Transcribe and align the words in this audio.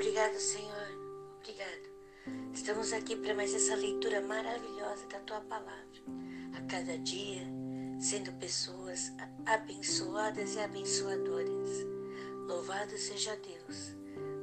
Obrigado, 0.00 0.40
Senhor. 0.40 0.88
Obrigado. 1.42 2.54
Estamos 2.54 2.90
aqui 2.94 3.14
para 3.16 3.34
mais 3.34 3.52
essa 3.52 3.74
leitura 3.74 4.22
maravilhosa 4.22 5.06
da 5.08 5.18
tua 5.20 5.42
palavra. 5.42 6.00
A 6.56 6.62
cada 6.62 6.96
dia, 6.96 7.42
sendo 8.00 8.32
pessoas 8.38 9.12
abençoadas 9.44 10.54
e 10.54 10.60
abençoadoras. 10.60 11.68
Louvado 12.48 12.96
seja 12.96 13.36
Deus, 13.36 13.94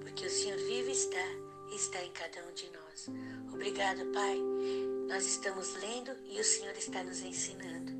porque 0.02 0.28
o 0.28 0.30
Senhor 0.30 0.60
vive 0.60 0.92
está 0.92 1.26
e 1.72 1.76
está 1.76 2.04
em 2.06 2.12
cada 2.12 2.48
um 2.48 2.54
de 2.54 2.70
nós. 2.70 3.08
Obrigado, 3.52 4.06
Pai. 4.14 4.38
Nós 5.10 5.26
estamos 5.26 5.74
lendo 5.78 6.12
e 6.30 6.40
o 6.40 6.44
Senhor 6.44 6.78
está 6.78 7.04
nos 7.04 7.22
ensinando. 7.22 7.92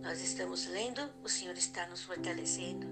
Nós 0.00 0.22
estamos 0.22 0.66
lendo, 0.68 1.02
o 1.22 1.28
Senhor 1.28 1.56
está 1.58 1.86
nos 1.86 2.02
fortalecendo. 2.02 2.86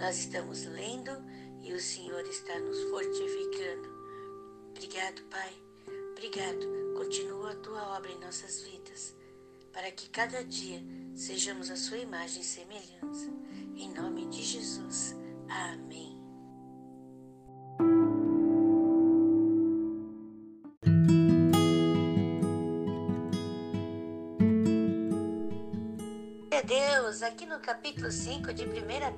Nós 0.00 0.18
estamos 0.18 0.64
lendo 0.64 1.12
e 1.62 1.72
o 1.72 1.80
Senhor 1.80 2.26
está 2.26 2.58
nos 2.58 2.82
fortificando. 2.90 3.88
Obrigado, 4.70 5.22
Pai. 5.30 5.52
Obrigado. 6.12 6.66
Continua 6.96 7.52
a 7.52 7.56
tua 7.56 7.96
obra 7.96 8.10
em 8.10 8.20
nossas 8.20 8.62
vidas, 8.62 9.14
para 9.72 9.90
que 9.90 10.08
cada 10.10 10.44
dia 10.44 10.82
sejamos 11.14 11.70
a 11.70 11.76
sua 11.76 11.98
imagem 11.98 12.42
e 12.42 12.44
semelhança. 12.44 13.30
Em 13.76 13.92
nome 13.92 14.26
de 14.26 14.42
Jesus. 14.42 15.14
Amém. 15.48 16.11
Deus, 26.60 27.22
aqui 27.22 27.46
no 27.46 27.58
capítulo 27.60 28.12
5 28.12 28.52
de 28.52 28.64
1 28.64 28.68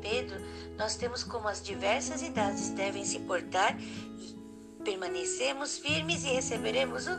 Pedro, 0.00 0.36
nós 0.78 0.94
temos 0.94 1.24
como 1.24 1.48
as 1.48 1.60
diversas 1.60 2.22
idades 2.22 2.68
devem 2.70 3.04
se 3.04 3.18
portar 3.20 3.76
e 3.80 4.36
permanecemos 4.84 5.78
firmes 5.78 6.24
e 6.24 6.28
receberemos 6.28 7.08
o, 7.08 7.18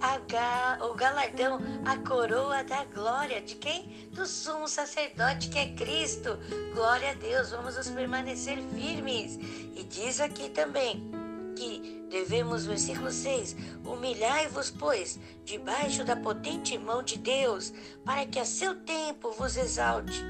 a, 0.00 0.84
o 0.86 0.94
galardão, 0.94 1.58
a 1.84 1.96
coroa 1.96 2.62
da 2.62 2.84
glória 2.84 3.40
de 3.40 3.56
quem? 3.56 4.08
Do 4.12 4.24
sumo 4.24 4.68
sacerdote 4.68 5.48
que 5.48 5.58
é 5.58 5.74
Cristo. 5.74 6.38
Glória 6.72 7.10
a 7.10 7.14
Deus, 7.14 7.50
vamos 7.50 7.76
nos 7.76 7.90
permanecer 7.90 8.58
firmes. 8.74 9.36
E 9.74 9.82
diz 9.82 10.20
aqui 10.20 10.48
também 10.50 11.10
que 11.56 11.99
devemos, 12.10 12.66
versículo 12.66 13.10
6, 13.10 13.56
humilhai-vos, 13.84 14.70
pois, 14.70 15.18
debaixo 15.44 16.04
da 16.04 16.16
potente 16.16 16.76
mão 16.76 17.02
de 17.02 17.16
Deus, 17.16 17.72
para 18.04 18.26
que 18.26 18.38
a 18.38 18.44
seu 18.44 18.74
tempo 18.74 19.30
vos 19.32 19.56
exalte, 19.56 20.22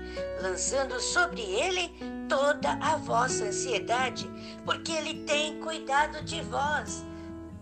lançando 0.43 1.01
sobre 1.01 1.41
ele 1.41 1.91
toda 2.29 2.73
a 2.75 2.97
vossa 2.97 3.45
ansiedade, 3.45 4.31
porque 4.65 4.93
ele 4.93 5.25
tem 5.25 5.59
cuidado 5.61 6.23
de 6.23 6.41
vós. 6.43 7.03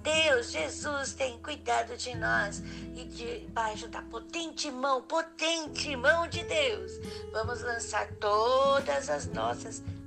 Deus, 0.03 0.53
Jesus 0.53 1.13
tem 1.15 1.39
cuidado 1.39 1.97
de 1.97 2.17
nós 2.17 2.63
e 2.95 3.05
debaixo 3.05 3.89
da 3.89 4.01
potente 4.03 4.71
mão, 4.71 5.03
potente 5.03 5.95
mão 5.97 6.27
de 6.27 6.43
Deus, 6.45 6.93
vamos 7.33 7.61
lançar 7.63 8.09
todas 8.15 9.11
as 9.11 9.27
nossas 9.27 9.79
ansiedades. 9.79 9.98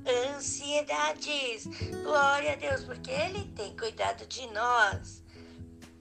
Glória 2.03 2.53
a 2.53 2.55
Deus, 2.55 2.83
porque 2.83 3.11
Ele 3.11 3.45
tem 3.55 3.75
cuidado 3.75 4.25
de 4.27 4.47
nós. 4.47 5.21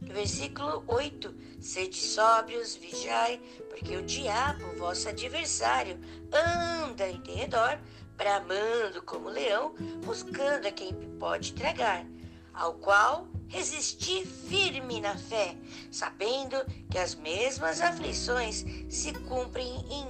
Versículo 0.00 0.82
8: 0.86 1.34
Sede 1.60 1.96
sóbrios, 1.96 2.74
vigiai, 2.76 3.40
porque 3.68 3.96
o 3.96 4.02
diabo, 4.02 4.76
vosso 4.78 5.08
adversário, 5.08 6.00
anda 6.32 7.08
em 7.08 7.22
redor, 7.24 7.78
bramando 8.16 9.02
como 9.02 9.28
leão, 9.28 9.74
buscando 10.04 10.66
a 10.66 10.72
quem 10.72 10.94
pode 11.18 11.52
tragar, 11.52 12.06
ao 12.54 12.74
qual 12.74 13.28
resisti 13.48 14.24
firme 14.24 15.00
na 15.00 15.16
fé, 15.18 15.56
sabendo 15.90 16.56
que 16.90 16.98
as 16.98 17.14
mesmas 17.14 17.80
aflições 17.80 18.64
se 18.88 19.12
cumprem 19.12 19.84
em, 19.90 20.06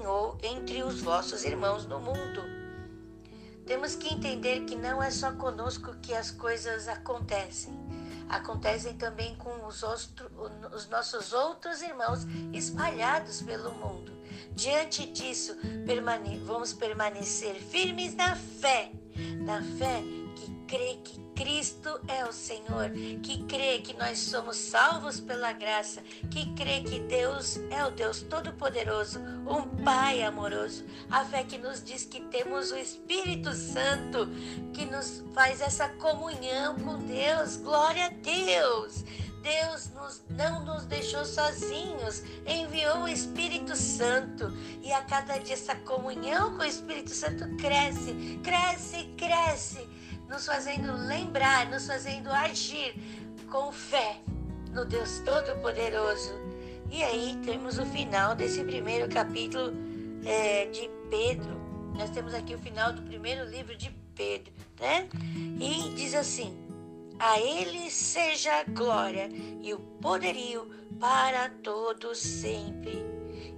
entre 0.55 0.83
os 0.83 1.01
vossos 1.01 1.45
irmãos 1.45 1.87
no 1.87 1.99
mundo. 1.99 2.60
Temos 3.71 3.95
que 3.95 4.13
entender 4.13 4.65
que 4.65 4.75
não 4.75 5.01
é 5.01 5.13
só 5.13 5.31
conosco 5.31 5.95
que 6.03 6.13
as 6.13 6.33
coisas 6.33 6.89
acontecem. 6.89 7.73
Acontecem 8.29 8.95
também 8.95 9.37
com 9.37 9.65
os, 9.65 9.85
outro, 9.85 10.29
os 10.75 10.89
nossos 10.89 11.33
outros 11.33 11.81
irmãos 11.81 12.27
espalhados 12.53 13.43
pelo 13.43 13.73
mundo. 13.77 14.11
Diante 14.57 15.07
disso, 15.07 15.55
permane 15.87 16.37
vamos 16.39 16.73
permanecer 16.73 17.55
firmes 17.63 18.13
na 18.17 18.35
fé, 18.35 18.91
na 19.41 19.63
fé 19.63 20.03
que 20.35 20.53
crê 20.67 20.97
que 21.05 21.21
Cristo 21.41 21.99
é 22.07 22.23
o 22.27 22.33
Senhor, 22.35 22.91
que 23.23 23.43
crê 23.45 23.79
que 23.79 23.97
nós 23.97 24.19
somos 24.19 24.59
salvos 24.59 25.21
pela 25.21 25.55
graça, 25.55 26.03
que 26.31 26.53
crê 26.53 26.83
que 26.83 27.01
Deus 27.01 27.57
é 27.71 27.83
o 27.83 27.91
Deus 27.91 28.21
Todo-Poderoso, 28.21 29.19
um 29.49 29.83
Pai 29.83 30.23
amoroso. 30.23 30.85
A 31.11 31.25
fé 31.25 31.43
que 31.43 31.57
nos 31.57 31.83
diz 31.83 32.05
que 32.05 32.21
temos 32.25 32.71
o 32.71 32.77
Espírito 32.77 33.55
Santo, 33.55 34.29
que 34.75 34.85
nos 34.85 35.25
faz 35.33 35.63
essa 35.63 35.89
comunhão 35.89 36.79
com 36.79 36.99
Deus. 36.99 37.57
Glória 37.57 38.05
a 38.05 38.11
Deus! 38.11 39.03
Deus 39.43 39.89
nos, 39.95 40.23
não 40.29 40.63
nos 40.67 40.85
deixou 40.85 41.25
sozinhos, 41.25 42.23
enviou 42.47 43.05
o 43.05 43.09
Espírito 43.09 43.75
Santo 43.75 44.53
e 44.83 44.93
a 44.93 45.01
cada 45.05 45.39
dia 45.39 45.55
essa 45.55 45.75
comunhão 45.75 46.55
com 46.59 46.63
o 46.63 46.67
Espírito 46.67 47.09
Santo 47.09 47.57
cresce, 47.57 48.39
cresce, 48.45 49.05
cresce 49.17 49.89
nos 50.31 50.47
fazendo 50.47 50.93
lembrar, 51.09 51.69
nos 51.69 51.89
fazendo 51.89 52.31
agir 52.31 52.95
com 53.51 53.73
fé 53.73 54.21
no 54.73 54.85
Deus 54.85 55.19
Todo-Poderoso. 55.25 56.33
E 56.89 57.03
aí 57.03 57.37
temos 57.45 57.79
o 57.79 57.87
final 57.87 58.37
desse 58.37 58.63
primeiro 58.63 59.13
capítulo 59.13 59.73
é, 60.25 60.67
de 60.67 60.89
Pedro. 61.11 61.61
Nós 61.99 62.11
temos 62.11 62.33
aqui 62.33 62.55
o 62.55 62.59
final 62.59 62.93
do 62.93 63.03
primeiro 63.03 63.45
livro 63.45 63.77
de 63.77 63.91
Pedro, 64.15 64.53
né? 64.79 65.09
E 65.61 65.93
diz 65.97 66.15
assim: 66.15 66.57
A 67.19 67.41
Ele 67.41 67.91
seja 67.91 68.61
a 68.61 68.65
glória 68.65 69.29
e 69.61 69.75
o 69.75 69.81
poderio 70.01 70.71
para 71.01 71.49
todos 71.63 72.19
sempre. 72.19 73.05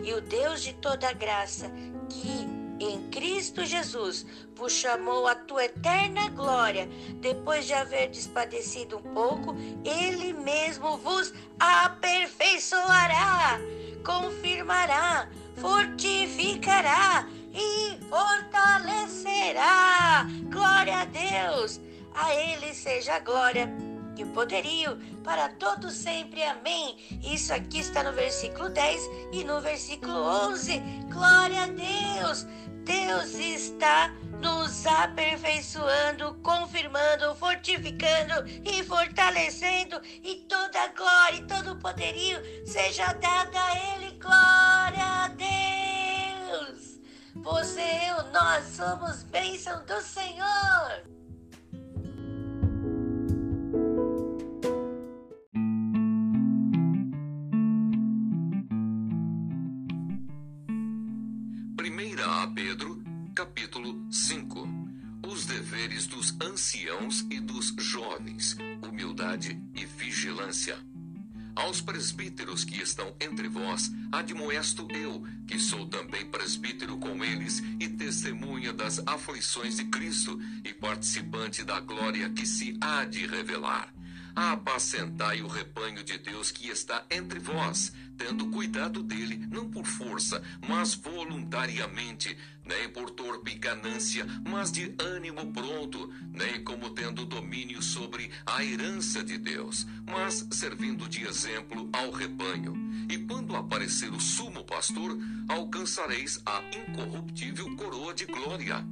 E 0.02 0.12
o 0.14 0.22
Deus 0.22 0.62
de 0.62 0.72
toda 0.74 1.12
graça, 1.12 1.70
que 2.08 2.51
em 2.84 3.10
Cristo 3.10 3.65
Jesus 3.65 4.25
vos 4.54 4.72
chamou 4.72 5.26
a 5.26 5.34
tua 5.34 5.65
eterna 5.65 6.28
glória, 6.31 6.88
depois 7.20 7.66
de 7.66 7.75
haver 7.75 8.10
despadecido 8.10 8.98
um 8.98 9.15
pouco, 9.15 9.56
ele 9.84 10.32
mesmo 10.32 10.97
vos 10.98 11.34
aperfeiçoará, 11.59 13.59
confirmará, 14.04 15.28
fortificará 15.56 17.26
e 17.53 17.98
fortalecerá. 18.09 20.25
Glória 20.50 20.99
a 20.99 21.04
Deus! 21.04 21.81
A 22.14 22.34
ele 22.34 22.75
seja 22.75 23.14
a 23.14 23.20
glória 23.20 23.91
e 24.16 24.24
o 24.24 24.32
poderio 24.32 24.98
para 25.22 25.48
todos 25.48 25.94
sempre. 25.94 26.42
Amém. 26.42 26.96
Isso 27.22 27.52
aqui 27.52 27.80
está 27.80 28.02
no 28.02 28.12
versículo 28.12 28.68
10 28.68 29.10
e 29.32 29.44
no 29.44 29.60
versículo 29.60 30.22
11. 30.50 30.78
Glória 31.10 31.64
a 31.64 31.66
Deus. 31.66 32.46
Deus 32.84 33.34
está 33.34 34.12
nos 34.40 34.84
aperfeiçoando, 34.86 36.34
confirmando, 36.42 37.32
fortificando 37.36 38.44
e 38.64 38.82
fortalecendo, 38.82 40.00
e 40.04 40.44
toda 40.48 40.88
glória 40.88 41.36
e 41.36 41.46
todo 41.46 41.78
poderio 41.78 42.40
seja 42.66 43.12
dado 43.12 43.56
a 43.56 43.94
Ele. 43.94 44.18
Glória 44.18 45.04
a 45.04 45.28
Deus! 45.28 47.00
Você, 47.36 47.80
eu, 47.80 48.32
nós 48.32 48.64
somos 48.66 49.22
bênção 49.24 49.84
do 49.87 50.00
Senhor. 50.00 51.04
Anciãos 66.52 67.25
e 67.31 67.40
dos 67.40 67.75
jovens, 67.78 68.58
humildade 68.87 69.58
e 69.75 69.87
vigilância. 69.87 70.78
Aos 71.56 71.81
presbíteros 71.81 72.62
que 72.62 72.81
estão 72.82 73.14
entre 73.19 73.49
vós, 73.49 73.90
admoesto 74.10 74.87
eu, 74.90 75.25
que 75.46 75.58
sou 75.58 75.87
também 75.87 76.26
presbítero 76.26 76.99
com 76.99 77.25
eles 77.25 77.62
e 77.81 77.88
testemunha 77.88 78.70
das 78.70 78.99
aflições 79.06 79.76
de 79.78 79.87
Cristo 79.87 80.38
e 80.62 80.75
participante 80.75 81.64
da 81.64 81.81
glória 81.81 82.28
que 82.28 82.44
se 82.44 82.76
há 82.82 83.06
de 83.06 83.26
revelar. 83.26 83.90
Apacentai 84.34 85.43
o 85.43 85.46
rebanho 85.46 86.02
de 86.02 86.17
Deus 86.17 86.50
que 86.50 86.69
está 86.69 87.05
entre 87.11 87.38
vós, 87.38 87.93
tendo 88.17 88.46
cuidado 88.46 89.02
dele, 89.02 89.37
não 89.50 89.69
por 89.69 89.84
força, 89.84 90.43
mas 90.67 90.94
voluntariamente, 90.94 92.37
nem 92.64 92.88
por 92.88 93.11
torpe 93.11 93.55
ganância, 93.55 94.26
mas 94.49 94.73
de 94.73 94.94
ânimo 94.99 95.52
pronto, 95.52 96.11
nem 96.31 96.64
como 96.64 96.90
tendo 96.90 97.26
domínio 97.26 97.82
sobre 97.82 98.31
a 98.46 98.64
herança 98.64 99.23
de 99.23 99.37
Deus, 99.37 99.87
mas 100.06 100.46
servindo 100.50 101.08
de 101.08 101.26
exemplo 101.26 101.90
ao 101.93 102.11
rebanho. 102.11 102.75
E 103.11 103.19
quando 103.19 103.55
aparecer 103.55 104.11
o 104.12 104.20
sumo 104.20 104.64
pastor, 104.64 105.19
alcançareis 105.49 106.40
a 106.46 106.62
incorruptível 106.75 107.76
coroa 107.76 108.14
de 108.14 108.25
glória. 108.25 108.82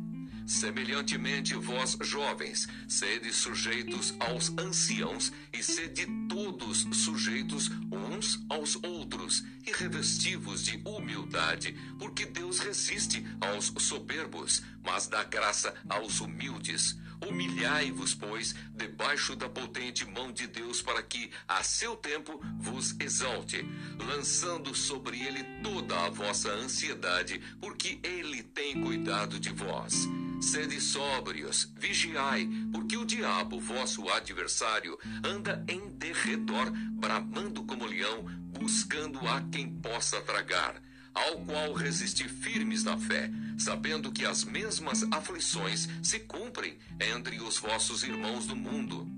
Semelhantemente, 0.51 1.55
vós, 1.55 1.97
jovens, 2.01 2.67
sede 2.89 3.33
sujeitos 3.33 4.13
aos 4.19 4.51
anciãos 4.59 5.33
e 5.53 5.63
sede 5.63 6.09
todos 6.29 6.89
sujeitos 6.91 7.71
uns 7.89 8.45
aos 8.49 8.75
outros 8.83 9.45
e 9.65 9.71
revestivos 9.71 10.65
de 10.65 10.83
humildade, 10.85 11.73
porque 12.01 12.27
Deus 12.27 12.59
resiste 12.59 13.25
aos 13.41 13.73
soberbos, 13.79 14.61
mas 14.83 15.07
dá 15.07 15.23
graça 15.23 15.73
aos 15.89 16.21
humildes. 16.21 16.99
Humilhai-vos, 17.27 18.15
pois, 18.15 18.55
debaixo 18.75 19.37
da 19.37 19.49
potente 19.49 20.05
mão 20.07 20.33
de 20.33 20.47
Deus, 20.47 20.81
para 20.81 21.03
que, 21.03 21.31
a 21.47 21.63
seu 21.63 21.97
tempo, 21.97 22.41
vos 22.59 22.95
exalte, 22.99 23.65
lançando 23.99 24.75
sobre 24.75 25.21
ele 25.21 25.45
toda 25.63 26.07
a 26.07 26.11
vossa 26.11 26.51
ansiedade, 26.51 27.41
porque 27.61 28.01
ele 28.03 28.43
tem 28.43 28.81
cuidado 28.81 29.39
de 29.39 29.51
vós. 29.51 30.09
Sede 30.41 30.81
sóbrios, 30.81 31.71
vigiai, 31.77 32.49
porque 32.73 32.97
o 32.97 33.05
diabo, 33.05 33.61
vosso 33.61 34.09
adversário, 34.09 34.99
anda 35.23 35.63
em 35.69 35.91
derredor, 35.91 36.71
bramando 36.93 37.63
como 37.65 37.85
leão, 37.85 38.25
buscando 38.59 39.21
a 39.29 39.43
quem 39.43 39.69
possa 39.69 40.21
tragar, 40.23 40.81
ao 41.15 41.39
qual 41.45 41.73
resisti 41.73 42.29
firmes 42.29 42.85
na 42.85 42.97
fé, 42.97 43.31
sabendo 43.59 44.13
que 44.13 44.25
as 44.25 44.45
mesmas 44.45 45.03
aflições 45.11 45.89
se 46.03 46.21
cumprem 46.21 46.79
entre 47.01 47.41
os 47.41 47.59
vossos 47.59 48.03
irmãos 48.03 48.47
do 48.47 48.57
mundo. 48.57 49.09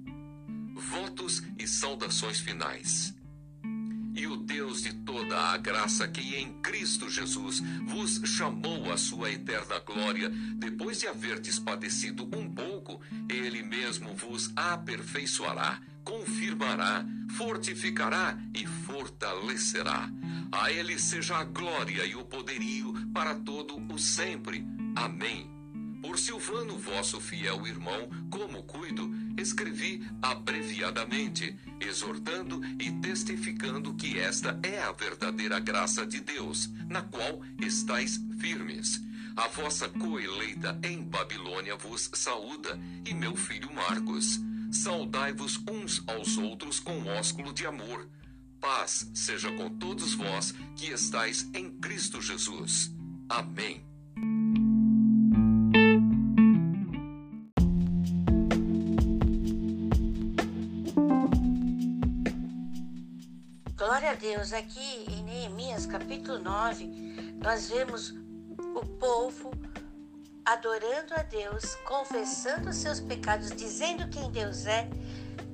Votos 0.75 1.43
e 1.59 1.67
saudações 1.67 2.41
finais. 2.41 3.15
E 4.15 4.27
o 4.27 4.37
Deus 4.37 4.83
de 4.83 4.93
toda 4.93 5.39
a 5.39 5.56
graça 5.56 6.06
que 6.06 6.37
em 6.37 6.61
Cristo 6.61 7.09
Jesus 7.09 7.61
vos 7.87 8.21
chamou 8.29 8.93
à 8.93 8.99
sua 8.99 9.31
eterna 9.31 9.79
glória, 9.79 10.29
depois 10.56 11.00
de 11.00 11.06
haverdes 11.06 11.59
padecido 11.59 12.25
um 12.37 12.50
pouco, 12.53 13.00
ele 13.29 13.62
mesmo 13.62 14.15
vos 14.15 14.53
aperfeiçoará, 14.55 15.81
confirmará, 16.05 17.05
fortificará 17.37 18.39
e 18.55 18.67
fortalecerá. 18.67 20.11
A 20.51 20.71
ele 20.71 20.99
seja 20.99 21.37
a 21.37 21.45
glória 21.45 22.05
e 22.05 22.15
o 22.15 22.25
poderio 22.25 22.93
para 23.13 23.35
todo 23.35 23.77
o 23.93 23.99
sempre. 23.99 24.67
Amém. 24.95 25.51
Por 26.03 26.19
Silvano, 26.19 26.77
vosso 26.79 27.21
fiel 27.21 27.65
irmão, 27.65 28.11
como 28.29 28.65
cuido, 28.65 29.09
escrevi 29.39 30.05
abreviadamente, 30.21 31.57
exortando 31.81 32.61
e 32.81 32.91
testificando 33.01 33.95
que 33.95 34.19
esta 34.19 34.59
é 34.65 34.83
a 34.83 34.91
verdadeira 34.91 35.61
graça 35.61 36.05
de 36.05 36.21
Deus, 36.21 36.69
na 36.89 37.03
qual 37.03 37.41
estáis 37.61 38.21
firmes. 38.41 39.01
A 39.37 39.47
vossa 39.47 39.89
coeleita 39.89 40.79
em 40.83 41.03
Babilônia 41.03 41.77
vos 41.77 42.11
saúda, 42.15 42.79
e 43.07 43.15
meu 43.15 43.37
filho 43.37 43.73
Marcos. 43.73 44.41
Saudai-vos 44.73 45.61
uns 45.69 46.03
aos 46.09 46.39
outros 46.39 46.81
com 46.81 47.05
ósculo 47.05 47.53
de 47.53 47.67
amor. 47.67 48.09
Paz 48.59 49.11
seja 49.15 49.53
com 49.53 49.69
todos 49.69 50.15
vós 50.15 50.53
que 50.75 50.87
estáis 50.87 51.47
em 51.53 51.71
Cristo 51.79 52.23
Jesus. 52.23 52.91
Amém. 53.29 53.85
Glória 63.77 64.13
a 64.13 64.15
Deus, 64.15 64.55
aqui 64.55 65.05
em 65.07 65.23
Neemias 65.23 65.85
capítulo 65.85 66.39
9, 66.39 66.87
nós 67.43 67.69
vemos 67.69 68.15
o 68.75 68.87
povo 68.99 69.51
adorando 70.44 71.15
a 71.15 71.23
Deus, 71.23 71.77
confessando 71.85 72.73
seus 72.73 73.00
pecados, 73.00 73.50
dizendo 73.50 74.09
quem 74.09 74.31
Deus 74.31 74.67
é, 74.67 74.89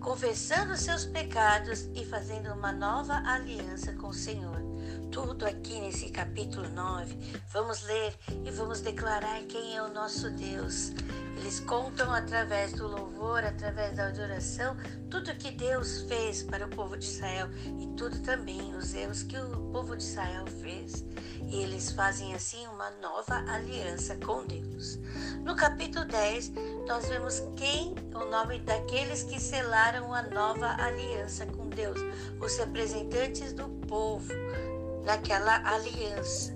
confessando 0.01 0.77
seus 0.77 1.05
pecados 1.05 1.89
e 1.95 2.05
fazendo 2.05 2.53
uma 2.53 2.73
nova 2.73 3.15
aliança 3.27 3.93
com 3.95 4.09
o 4.09 4.15
Senhor. 4.15 4.68
Tudo 5.11 5.47
aqui 5.47 5.81
nesse 5.81 6.11
capítulo 6.11 6.69
9, 6.69 7.17
vamos 7.51 7.83
ler 7.85 8.15
e 8.45 8.51
vamos 8.51 8.81
declarar 8.81 9.43
quem 9.45 9.77
é 9.77 9.83
o 9.83 9.93
nosso 9.93 10.31
Deus. 10.31 10.93
Eles 11.39 11.61
contam 11.61 12.13
através 12.13 12.73
do 12.73 12.87
louvor, 12.87 13.45
através 13.45 13.97
da 13.97 14.09
adoração, 14.09 14.77
tudo 15.09 15.35
que 15.37 15.51
Deus 15.53 16.03
fez 16.03 16.43
para 16.43 16.67
o 16.67 16.69
povo 16.69 16.97
de 16.97 17.07
Israel 17.07 17.49
e 17.81 17.87
tudo 17.97 18.19
também 18.21 18.75
os 18.75 18.93
erros 18.93 19.23
que 19.23 19.39
o 19.39 19.71
povo 19.73 19.97
de 19.97 20.03
Israel 20.03 20.45
fez. 20.61 21.05
E 21.47 21.63
eles 21.63 21.93
fazem 21.93 22.35
assim 22.35 22.67
uma 22.67 22.91
nova 23.01 23.37
aliança 23.51 24.17
com 24.17 24.45
Deus. 24.45 24.99
No 25.45 25.57
capítulo 25.57 26.05
10, 26.05 26.53
nós 26.87 27.09
vemos 27.09 27.43
quem 27.57 27.95
o 28.15 28.25
nome 28.31 28.59
daqueles 28.59 29.23
que 29.23 29.41
selaram 29.41 30.13
a 30.13 30.23
nova 30.23 30.75
aliança 30.83 31.47
com 31.47 31.69
Deus, 31.69 31.99
os 32.41 32.59
representantes 32.59 33.53
do 33.53 33.69
povo 33.87 34.33
naquela 35.09 35.67
aliança. 35.67 36.55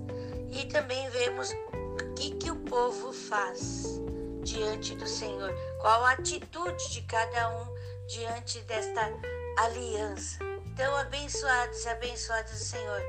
E 0.51 0.65
também 0.65 1.09
vemos 1.09 1.49
o 1.49 2.13
que, 2.13 2.29
que 2.35 2.51
o 2.51 2.55
povo 2.57 3.11
faz 3.11 3.99
diante 4.43 4.95
do 4.95 5.07
Senhor, 5.07 5.51
qual 5.81 6.05
a 6.05 6.11
atitude 6.11 6.91
de 6.91 7.01
cada 7.01 7.49
um 7.49 7.73
diante 8.05 8.59
desta 8.61 9.11
aliança. 9.57 10.37
Então, 10.67 10.95
abençoados 10.97 11.83
e 11.83 11.89
abençoados 11.89 12.51
do 12.51 12.57
Senhor, 12.57 13.01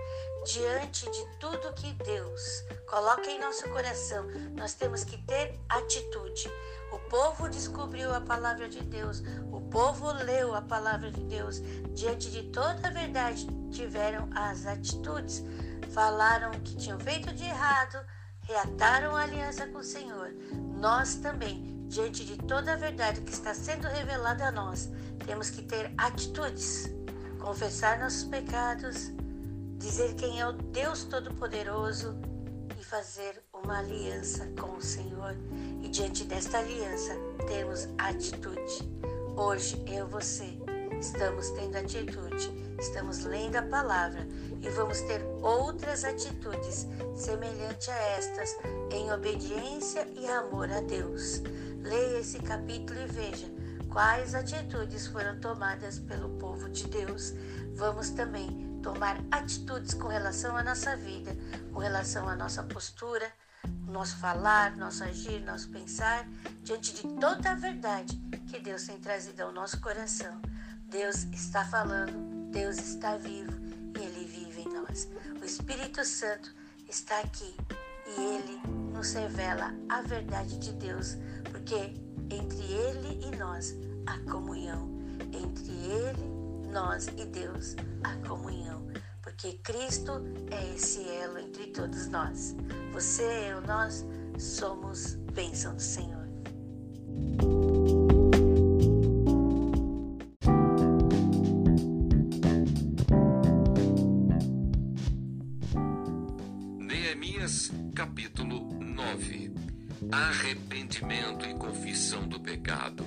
diante 0.45 1.11
de 1.11 1.27
tudo 1.39 1.73
que 1.73 1.93
Deus 2.05 2.65
coloca 2.87 3.31
em 3.31 3.41
nosso 3.41 3.69
coração, 3.71 4.27
nós 4.55 4.75
temos 4.75 5.03
que 5.03 5.17
ter 5.19 5.59
atitude. 5.69 6.53
O 6.93 6.99
povo 7.09 7.49
descobriu 7.49 8.15
a 8.15 8.21
palavra 8.21 8.69
de 8.69 8.83
Deus, 8.83 9.23
o 9.51 9.61
povo 9.63 10.13
leu 10.13 10.55
a 10.55 10.61
palavra 10.61 11.11
de 11.11 11.25
Deus, 11.25 11.61
diante 11.95 12.31
de 12.31 12.43
toda 12.45 12.89
a 12.89 12.91
verdade, 12.91 13.47
tiveram 13.71 14.29
as 14.35 14.67
atitudes, 14.67 15.43
falaram 15.93 16.51
que 16.61 16.77
tinham 16.77 17.01
feito 17.01 17.33
de 17.33 17.45
errado, 17.45 18.05
reataram 18.43 19.17
a 19.17 19.23
aliança 19.23 19.67
com 19.67 19.79
o 19.79 19.85
Senhor. 19.85 20.31
Nós 20.79 21.15
também, 21.17 21.87
diante 21.89 22.25
de 22.25 22.37
toda 22.37 22.75
a 22.75 22.77
verdade 22.77 23.23
que 23.23 23.33
está 23.33 23.55
sendo 23.55 23.89
revelada 23.89 24.47
a 24.47 24.53
nós, 24.53 24.91
temos 25.25 25.49
que 25.49 25.63
ter 25.63 25.93
atitudes, 25.97 26.91
confessar 27.41 27.99
nossos 27.99 28.25
pecados, 28.25 29.11
dizer 29.85 30.15
quem 30.15 30.41
é 30.41 30.49
o 30.49 30.53
Deus 30.53 31.05
Todo-Poderoso 31.05 32.17
e 32.81 32.83
fazer 32.83 33.43
uma 33.53 33.81
aliança 33.81 34.51
com 34.59 34.79
o 34.79 34.81
Senhor. 34.81 35.37
E 35.83 35.89
diante 35.89 36.25
desta 36.25 36.59
aliança, 36.59 37.13
temos 37.47 37.87
atitude. 37.99 38.91
Hoje, 39.37 39.85
eu 39.87 40.07
e 40.07 40.11
você 40.11 40.59
estamos 40.99 41.51
tendo 41.51 41.77
atitude, 41.77 42.51
estamos 42.81 43.25
lendo 43.25 43.57
a 43.57 43.63
palavra 43.63 44.27
e 44.63 44.71
vamos 44.71 45.03
ter 45.03 45.23
outras 45.43 46.03
atitudes 46.03 46.87
semelhantes 47.15 47.91
a 47.91 47.99
estas 48.17 48.57
em 48.91 49.13
obediência 49.13 50.09
e 50.17 50.27
amor 50.27 50.71
a 50.73 50.81
Deus. 50.81 51.43
Leia 51.83 52.21
esse 52.21 52.39
capítulo 52.39 52.99
e 53.01 53.07
veja 53.07 53.53
quais 53.91 54.35
atitudes 54.35 55.07
foram 55.09 55.39
tomadas 55.41 55.99
pelo 55.99 56.31
povo 56.39 56.71
de 56.71 56.89
Deus. 56.89 57.35
Vamos 57.75 58.09
também 58.09 58.64
tomar 58.85 59.17
atitudes 59.31 59.95
com 59.95 60.09
relação 60.09 60.55
à 60.55 60.63
nossa 60.63 60.95
vida, 60.95 61.35
com 61.73 61.79
relação 61.81 62.29
à 62.29 62.37
nossa 62.37 62.63
postura, 62.63 63.33
nosso 63.89 64.19
falar, 64.19 64.77
nosso 64.77 65.03
agir, 65.03 65.41
nosso 65.41 65.71
pensar, 65.71 66.29
diante 66.63 66.93
de 66.93 67.09
toda 67.19 67.53
a 67.53 67.55
verdade 67.55 68.15
que 68.47 68.61
Deus 68.61 68.85
tem 68.85 69.01
trazido 69.01 69.43
ao 69.43 69.53
nosso 69.53 69.81
coração. 69.81 70.39
Deus 70.85 71.25
está 71.33 71.65
falando, 71.65 72.51
Deus 72.51 72.77
está 72.77 73.17
vivo 73.17 73.53
e 73.99 74.05
Ele 74.05 74.27
vive 74.27 74.61
em 74.61 74.75
nós. 74.75 75.09
O 75.41 75.45
Espírito 75.45 76.05
Santo 76.05 76.55
está 76.87 77.19
aqui 77.21 77.57
e 78.07 78.21
Ele 78.21 78.61
nos 78.93 79.15
revela 79.15 79.73
a 79.89 80.03
verdade 80.03 80.59
de 80.59 80.73
Deus, 80.73 81.17
porque 81.51 81.95
entre 82.31 82.63
Ele 82.71 83.27
e 83.27 83.37
nós 83.37 83.75
há 84.07 84.19
comunhão. 84.31 84.93
Entre 85.33 85.73
Ele, 85.73 86.35
nós 86.71 87.07
e 87.07 87.25
Deus 87.25 87.77
há 88.03 88.15
comunhão 88.29 88.54
porque 89.35 89.59
Cristo 89.65 90.13
é 90.51 90.75
esse 90.75 91.03
elo 91.09 91.39
entre 91.39 91.67
todos 91.67 92.07
nós. 92.09 92.55
Você, 92.93 93.25
eu, 93.51 93.61
nós 93.63 94.07
somos 94.39 95.15
bênção 95.33 95.75
do 95.75 95.83
Senhor. 95.83 96.25
Neemias, 106.79 107.73
capítulo 107.95 108.73
9 108.81 109.53
Arrependimento 110.13 111.47
e 111.47 111.55
confissão 111.55 112.29
do 112.29 112.39
pecado. 112.39 113.05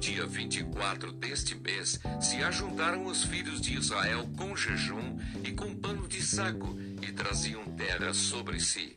Dia 0.00 0.24
24 0.24 1.12
deste 1.12 1.54
mês 1.54 2.00
se 2.22 2.42
ajuntaram 2.42 3.04
os 3.04 3.22
filhos 3.22 3.60
de 3.60 3.76
Israel 3.76 4.26
com 4.34 4.56
jejum 4.56 5.18
e 5.44 5.52
com 5.52 5.76
pano 5.76 6.08
de 6.08 6.22
saco 6.22 6.74
e 7.02 7.12
traziam 7.12 7.62
terra 7.76 8.14
sobre 8.14 8.58
si. 8.60 8.96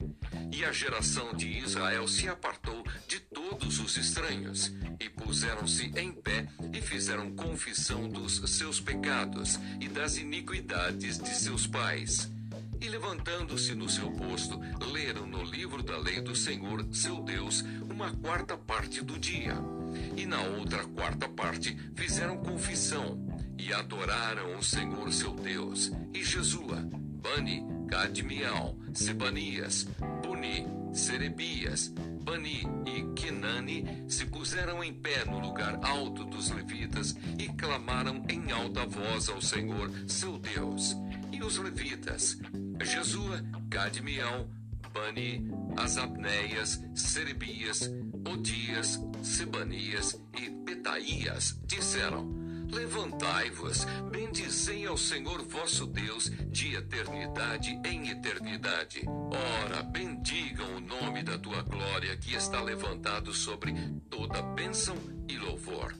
E 0.50 0.64
a 0.64 0.72
geração 0.72 1.34
de 1.34 1.60
Israel 1.60 2.08
se 2.08 2.30
apartou 2.30 2.86
de 3.06 3.20
todos 3.20 3.82
os 3.82 3.98
estranhos 3.98 4.74
e 4.98 5.10
puseram-se 5.10 5.92
em 6.00 6.14
pé 6.14 6.48
e 6.72 6.82
fizeram 6.82 7.36
confissão 7.36 8.08
dos 8.08 8.38
seus 8.58 8.80
pecados 8.80 9.60
e 9.82 9.90
das 9.90 10.16
iniquidades 10.16 11.18
de 11.18 11.36
seus 11.36 11.68
pais. 11.68 12.32
E 12.80 12.88
levantando-se 12.88 13.76
no 13.76 13.90
seu 13.90 14.10
posto, 14.12 14.58
leram 14.90 15.28
no 15.28 15.44
livro 15.44 15.84
da 15.84 15.98
lei 15.98 16.22
do 16.22 16.34
Senhor, 16.34 16.86
seu 16.94 17.22
Deus, 17.22 17.62
uma 17.90 18.12
quarta 18.16 18.58
parte 18.58 19.02
do 19.02 19.20
dia. 19.20 19.83
E 20.16 20.26
na 20.26 20.42
outra 20.42 20.84
quarta 20.86 21.28
parte 21.30 21.78
fizeram 21.96 22.38
confissão 22.38 23.26
e 23.58 23.74
adoraram 23.74 24.58
o 24.58 24.64
Senhor 24.64 25.12
seu 25.12 25.34
Deus. 25.34 25.92
E 26.14 26.24
Jesua, 26.24 26.88
Bani, 27.22 27.66
Cadmiel, 27.90 28.78
Sebanias, 28.94 29.88
Buni, 30.22 30.66
Serebias, 30.94 31.94
Bani 32.24 32.64
e 32.86 33.14
Kenani 33.16 34.04
se 34.08 34.26
puseram 34.26 34.84
em 34.84 34.94
pé 34.94 35.26
no 35.26 35.40
lugar 35.40 35.80
alto 35.84 36.24
dos 36.26 36.50
levitas 36.50 37.16
e 37.38 37.48
clamaram 37.50 38.24
em 38.30 38.52
alta 38.52 38.86
voz 38.86 39.30
ao 39.30 39.42
Senhor, 39.42 39.92
seu 40.08 40.38
Deus. 40.38 40.96
E 41.32 41.44
os 41.44 41.58
levitas, 41.58 42.38
Jesua, 42.82 43.44
Cadmiel, 43.70 44.50
Bani, 44.94 45.50
Asapneias, 45.76 46.82
Serebias, 46.94 47.90
Odias, 48.28 49.00
Sebanias 49.22 50.20
e 50.38 50.50
Petaías 50.66 51.60
disseram: 51.66 52.44
Levantai-vos, 52.72 53.86
bendizei 54.12 54.88
ao 54.88 54.98
Senhor 54.98 55.44
vosso 55.44 55.86
Deus 55.86 56.32
de 56.50 56.76
eternidade 56.76 57.80
em 57.86 58.10
eternidade. 58.10 59.04
Ora, 59.06 59.84
bendigam 59.84 60.78
o 60.78 60.80
nome 60.80 61.22
da 61.22 61.38
tua 61.38 61.62
glória 61.62 62.18
que 62.18 62.34
está 62.34 62.62
levantado 62.62 63.32
sobre 63.34 63.74
toda 64.10 64.42
bênção 64.42 64.96
e 65.28 65.38
louvor. 65.38 65.94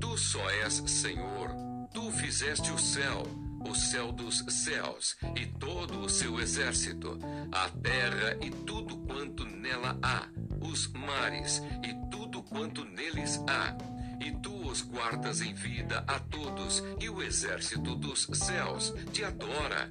Tu 0.00 0.16
só 0.16 0.48
és 0.50 0.74
Senhor, 0.86 1.50
tu 1.92 2.10
fizeste 2.12 2.70
o 2.70 2.78
céu, 2.78 3.26
o 3.68 3.74
céu 3.74 4.12
dos 4.12 4.44
céus 4.48 5.16
e 5.36 5.46
todo 5.46 6.00
o 6.00 6.08
seu 6.08 6.40
exército, 6.40 7.18
a 7.52 7.68
terra 7.68 8.36
e 8.40 8.50
tudo 8.50 8.96
quanto 8.98 9.44
nela 9.44 9.98
há, 10.02 10.28
os 10.60 10.86
mares 10.88 11.62
e 11.82 12.10
tudo 12.10 12.42
quanto 12.42 12.84
neles 12.84 13.40
há 13.48 13.76
e 14.20 14.30
tu 14.32 14.54
os 14.68 14.80
guardas 14.80 15.40
em 15.40 15.52
vida 15.52 16.04
a 16.06 16.18
todos, 16.18 16.82
e 17.00 17.08
o 17.08 17.22
exército 17.22 17.94
dos 17.94 18.28
céus 18.32 18.94
te 19.12 19.24
adora. 19.24 19.90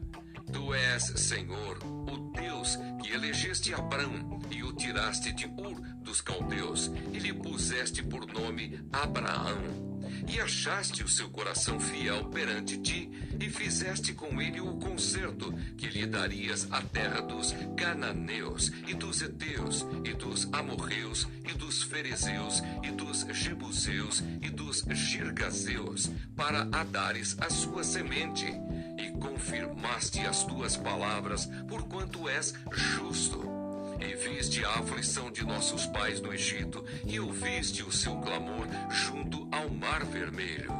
Tu 0.51 0.73
és, 0.73 1.03
Senhor, 1.03 1.77
o 2.13 2.31
Deus 2.31 2.77
que 3.01 3.11
elegeste 3.11 3.73
Abrão 3.73 4.39
e 4.51 4.63
o 4.63 4.73
tiraste 4.73 5.31
de 5.33 5.45
Ur 5.45 5.79
dos 6.03 6.21
caldeus 6.21 6.91
e 7.11 7.19
lhe 7.19 7.33
puseste 7.33 8.03
por 8.03 8.25
nome 8.27 8.79
Abraão 8.91 9.93
e 10.27 10.39
achaste 10.39 11.03
o 11.03 11.07
seu 11.07 11.29
coração 11.29 11.79
fiel 11.79 12.25
perante 12.25 12.77
ti, 12.77 13.09
e 13.39 13.49
fizeste 13.49 14.13
com 14.13 14.41
ele 14.41 14.61
o 14.61 14.75
concerto 14.77 15.53
que 15.77 15.87
lhe 15.87 16.05
darias 16.05 16.67
a 16.71 16.81
terra 16.81 17.21
dos 17.21 17.53
cananeus, 17.77 18.71
e 18.87 18.93
dos 18.93 19.21
heteus, 19.21 19.85
e 20.03 20.13
dos 20.13 20.47
amorreus, 20.53 21.27
e 21.47 21.53
dos 21.53 21.83
ferezeus, 21.83 22.61
e 22.83 22.91
dos 22.91 23.25
jebuseus, 23.31 24.23
e 24.41 24.49
dos 24.49 24.85
girgazeus, 24.91 26.09
para 26.35 26.67
a 26.71 26.83
dares 26.83 27.37
a 27.39 27.49
sua 27.49 27.83
semente. 27.83 28.45
E 28.97 29.11
confirmaste 29.19 30.19
as 30.21 30.43
tuas 30.43 30.77
palavras, 30.77 31.47
porquanto 31.67 32.02
és 32.29 32.53
justo 32.71 33.53
e 33.99 34.15
viste 34.15 34.63
a 34.65 34.79
aflição 34.79 35.31
de 35.31 35.45
nossos 35.45 35.85
pais 35.85 36.19
no 36.19 36.33
Egito, 36.33 36.83
e 37.05 37.19
ouviste 37.19 37.83
o 37.83 37.91
seu 37.91 38.17
clamor 38.17 38.67
junto 38.89 39.47
ao 39.51 39.69
Mar 39.69 40.03
Vermelho. 40.05 40.71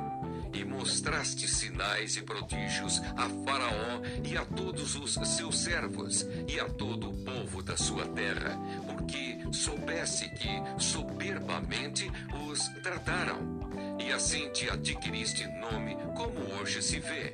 E 0.54 0.64
mostraste 0.64 1.48
sinais 1.48 2.16
e 2.16 2.22
prodígios 2.22 3.02
a 3.18 3.30
Faraó 3.46 4.02
e 4.24 4.38
a 4.38 4.46
todos 4.46 4.96
os 4.96 5.14
seus 5.36 5.60
servos, 5.60 6.28
e 6.48 6.60
a 6.60 6.66
todo 6.66 7.10
o 7.10 7.18
povo 7.24 7.64
da 7.64 7.78
sua 7.78 8.06
terra, 8.08 8.58
porque 8.86 9.38
soubesse 9.52 10.30
que 10.30 10.62
soberbamente 10.78 12.12
os 12.50 12.68
trataram. 12.84 13.64
E 14.00 14.12
assim 14.12 14.50
te 14.50 14.70
adquiriste 14.70 15.48
nome, 15.60 15.96
como 16.16 16.60
hoje 16.60 16.82
se 16.82 17.00
vê. 17.00 17.32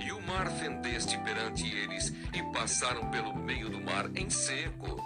E 0.00 0.12
o 0.12 0.20
mar 0.22 0.50
fendeste 0.50 1.18
perante 1.18 1.66
eles, 1.66 2.12
e 2.32 2.42
passaram 2.52 3.10
pelo 3.10 3.34
meio 3.34 3.68
do 3.68 3.80
mar 3.80 4.10
em 4.14 4.28
seco 4.30 5.02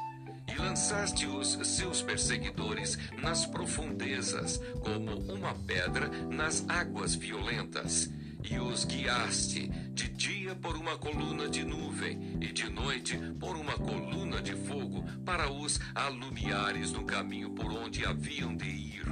e 0.53 0.61
lançaste 0.61 1.27
os 1.27 1.59
seus 1.65 2.03
perseguidores 2.03 2.99
nas 3.23 3.47
profundezas, 3.47 4.61
como 4.81 5.17
uma 5.33 5.55
pedra 5.55 6.09
nas 6.29 6.69
águas 6.69 7.15
violentas. 7.15 8.11
E 8.43 8.59
os 8.59 8.85
guiaste 8.85 9.69
de 9.93 10.09
dia 10.09 10.55
por 10.55 10.77
uma 10.77 10.97
coluna 10.97 11.49
de 11.49 11.63
nuvem, 11.63 12.39
e 12.41 12.53
de 12.53 12.69
noite 12.71 13.17
por 13.39 13.55
uma 13.55 13.75
coluna 13.75 14.41
de 14.41 14.55
fogo, 14.55 15.05
para 15.25 15.51
os 15.53 15.79
alumiares 15.95 16.91
no 16.91 17.05
caminho 17.05 17.51
por 17.51 17.71
onde 17.71 18.05
haviam 18.05 18.57
de 18.57 18.69
ir. 18.69 19.05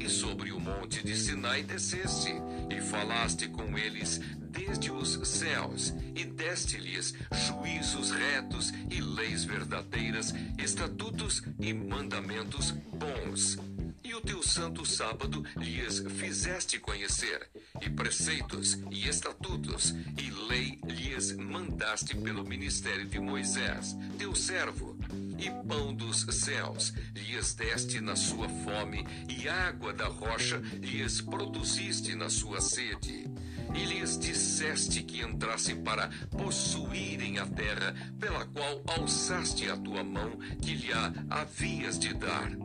E 0.00 0.08
sobre 0.08 0.52
o 0.52 0.60
monte 0.60 1.04
de 1.04 1.16
Sinai 1.16 1.62
desceste, 1.62 2.34
e 2.68 2.80
falaste 2.80 3.48
com 3.48 3.78
eles 3.78 4.20
desde 4.54 4.90
os 4.90 5.18
céus 5.28 5.92
e 6.14 6.24
deste-lhes 6.24 7.14
juízos 7.32 8.10
retos 8.10 8.72
e 8.90 9.00
leis 9.00 9.44
verdadeiras, 9.44 10.32
estatutos 10.58 11.42
e 11.58 11.74
mandamentos 11.74 12.70
bons. 12.70 13.58
E 14.02 14.14
o 14.14 14.20
teu 14.20 14.42
santo 14.42 14.86
sábado 14.86 15.42
lhes 15.56 15.98
fizeste 16.20 16.78
conhecer, 16.78 17.48
e 17.80 17.90
preceitos 17.90 18.78
e 18.90 19.08
estatutos 19.08 19.94
e 20.18 20.30
lei 20.48 20.78
lhes 20.86 21.34
mandaste 21.36 22.14
pelo 22.16 22.44
ministério 22.44 23.06
de 23.06 23.18
Moisés, 23.18 23.96
teu 24.18 24.34
servo. 24.34 24.96
E 25.36 25.50
pão 25.66 25.92
dos 25.92 26.20
céus 26.30 26.94
lhes 27.14 27.54
deste 27.54 28.00
na 28.00 28.14
sua 28.14 28.48
fome, 28.48 29.04
e 29.28 29.48
água 29.48 29.92
da 29.92 30.06
rocha 30.06 30.58
lhes 30.80 31.20
produziste 31.20 32.14
na 32.14 32.30
sua 32.30 32.60
sede 32.60 33.33
e 33.74 33.84
lhes 33.84 34.18
disseste 34.18 35.02
que 35.02 35.22
entrassem 35.22 35.82
para 35.82 36.10
possuírem 36.30 37.38
a 37.38 37.46
terra 37.46 37.94
pela 38.18 38.44
qual 38.46 38.82
alçaste 38.98 39.68
a 39.68 39.76
tua 39.76 40.04
mão 40.04 40.38
que 40.62 40.74
lhe 40.74 40.92
havias 41.30 41.98
de 41.98 42.14
dar. 42.14 42.63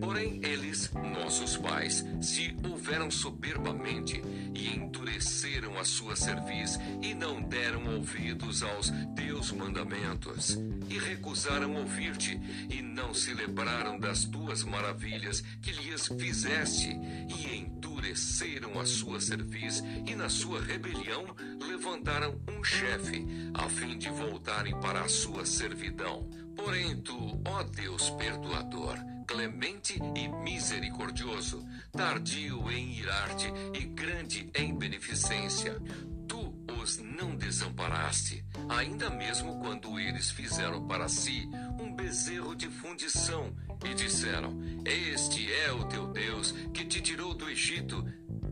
Porém, 0.00 0.40
eles, 0.42 0.90
nossos 0.92 1.56
pais, 1.56 2.04
se 2.20 2.54
houveram 2.68 3.10
soberbamente 3.10 4.20
e 4.54 4.76
endureceram 4.76 5.78
a 5.78 5.84
sua 5.84 6.16
cerviz 6.16 6.78
e 7.00 7.14
não 7.14 7.40
deram 7.42 7.94
ouvidos 7.94 8.62
aos 8.62 8.92
teus 9.14 9.52
mandamentos, 9.52 10.58
e 10.88 10.98
recusaram 10.98 11.74
ouvir-te, 11.76 12.40
e 12.70 12.82
não 12.82 13.14
se 13.14 13.32
lembraram 13.32 13.98
das 13.98 14.24
tuas 14.24 14.64
maravilhas 14.64 15.40
que 15.62 15.72
lhes 15.72 16.08
fizeste, 16.08 16.88
e 16.88 17.56
endureceram 17.56 18.80
a 18.80 18.86
sua 18.86 19.20
cerviz, 19.20 19.82
e 20.06 20.14
na 20.14 20.28
sua 20.28 20.60
rebelião 20.60 21.24
levantaram 21.66 22.40
um 22.48 22.64
chefe, 22.64 23.24
a 23.54 23.68
fim 23.68 23.96
de 23.96 24.08
voltarem 24.10 24.78
para 24.80 25.02
a 25.02 25.08
sua 25.08 25.44
servidão. 25.46 26.28
Porém, 26.56 26.96
tu, 27.02 27.40
ó 27.46 27.62
Deus 27.62 28.10
perdoador, 28.10 28.96
clemente 29.26 29.98
e 30.14 30.28
misericordioso, 30.28 31.66
tardio 31.92 32.70
em 32.70 32.98
irar-te 32.98 33.46
e 33.74 33.84
grande 33.86 34.50
em 34.54 34.74
beneficência. 34.76 35.80
Tu 36.28 36.54
os 36.80 36.98
não 36.98 37.36
desamparaste, 37.36 38.44
ainda 38.68 39.10
mesmo 39.10 39.58
quando 39.60 39.98
eles 39.98 40.30
fizeram 40.30 40.86
para 40.86 41.08
si 41.08 41.48
um 41.80 41.94
bezerro 41.94 42.54
de 42.54 42.68
fundição 42.68 43.54
e 43.84 43.94
disseram: 43.94 44.58
Este 44.84 45.52
é 45.52 45.72
o 45.72 45.84
teu 45.84 46.06
Deus 46.08 46.52
que 46.72 46.84
te 46.84 47.00
tirou 47.00 47.34
do 47.34 47.48
Egito 47.48 48.04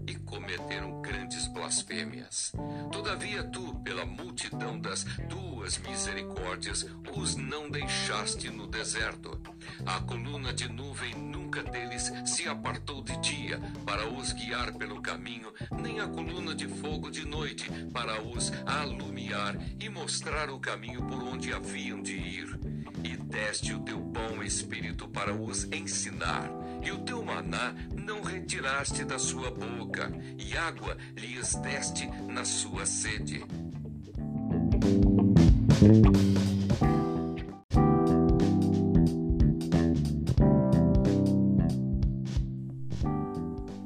e 0.07 0.15
cometeram 0.33 1.03
grandes 1.03 1.47
blasfêmias. 1.47 2.53
Todavia 2.91 3.45
tu, 3.45 3.75
pela 3.85 4.07
multidão 4.07 4.79
das 4.79 5.05
tuas 5.29 5.77
misericórdias, 5.77 6.87
os 7.15 7.37
não 7.37 7.69
deixaste 7.69 8.49
no 8.49 8.67
deserto. 8.67 9.39
A 9.85 10.01
coluna 10.01 10.51
de 10.51 10.73
nuvem 10.73 11.15
nunca 11.15 11.63
deles 11.63 12.11
se 12.25 12.49
apartou 12.49 13.03
de 13.03 13.15
dia 13.19 13.61
para 13.85 14.09
os 14.09 14.33
guiar 14.33 14.73
pelo 14.73 15.03
caminho, 15.03 15.53
nem 15.71 16.01
a 16.01 16.09
coluna 16.09 16.55
de 16.55 16.67
fogo 16.67 17.11
de 17.11 17.27
noite 17.27 17.71
para 17.93 18.23
os 18.23 18.51
alumiar 18.65 19.55
e 19.79 19.91
mostrar 19.91 20.49
o 20.49 20.59
caminho 20.59 21.07
por 21.09 21.23
onde 21.23 21.53
haviam 21.53 22.01
de 22.01 22.17
ir 22.17 22.59
e 23.05 23.17
deste 23.17 23.75
o 23.75 23.81
teu 23.81 23.99
bom 23.99 24.43
espírito 24.43 25.09
para 25.09 25.35
os 25.35 25.65
ensinar, 25.73 26.51
e 26.83 26.91
o 26.91 26.99
teu 26.99 27.23
maná 27.23 27.75
não 27.97 28.23
retiraste 28.23 29.05
da 29.05 29.19
sua 29.19 29.51
boca, 29.51 30.13
e 30.39 30.57
água 30.57 30.97
lhes 31.17 31.55
deste 31.57 32.07
na 32.29 32.45
sua 32.45 32.87
sede. 32.87 33.45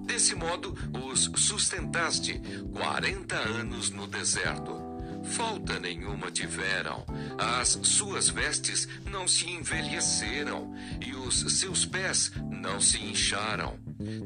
Desse 0.07 0.35
modo 0.35 0.75
os 1.11 1.31
sustentaste 1.37 2.41
quarenta 2.73 3.37
anos 3.37 3.91
no 3.91 4.07
deserto. 4.07 4.96
Falta 5.31 5.79
nenhuma 5.79 6.31
tiveram, 6.31 7.05
as 7.39 7.79
suas 7.83 8.29
vestes 8.29 8.89
não 9.11 9.29
se 9.29 9.49
envelheceram, 9.51 10.75
e 11.05 11.15
os 11.15 11.41
seus 11.59 11.85
pés 11.85 12.33
não 12.51 12.81
se 12.81 12.99
incharam. 12.99 13.79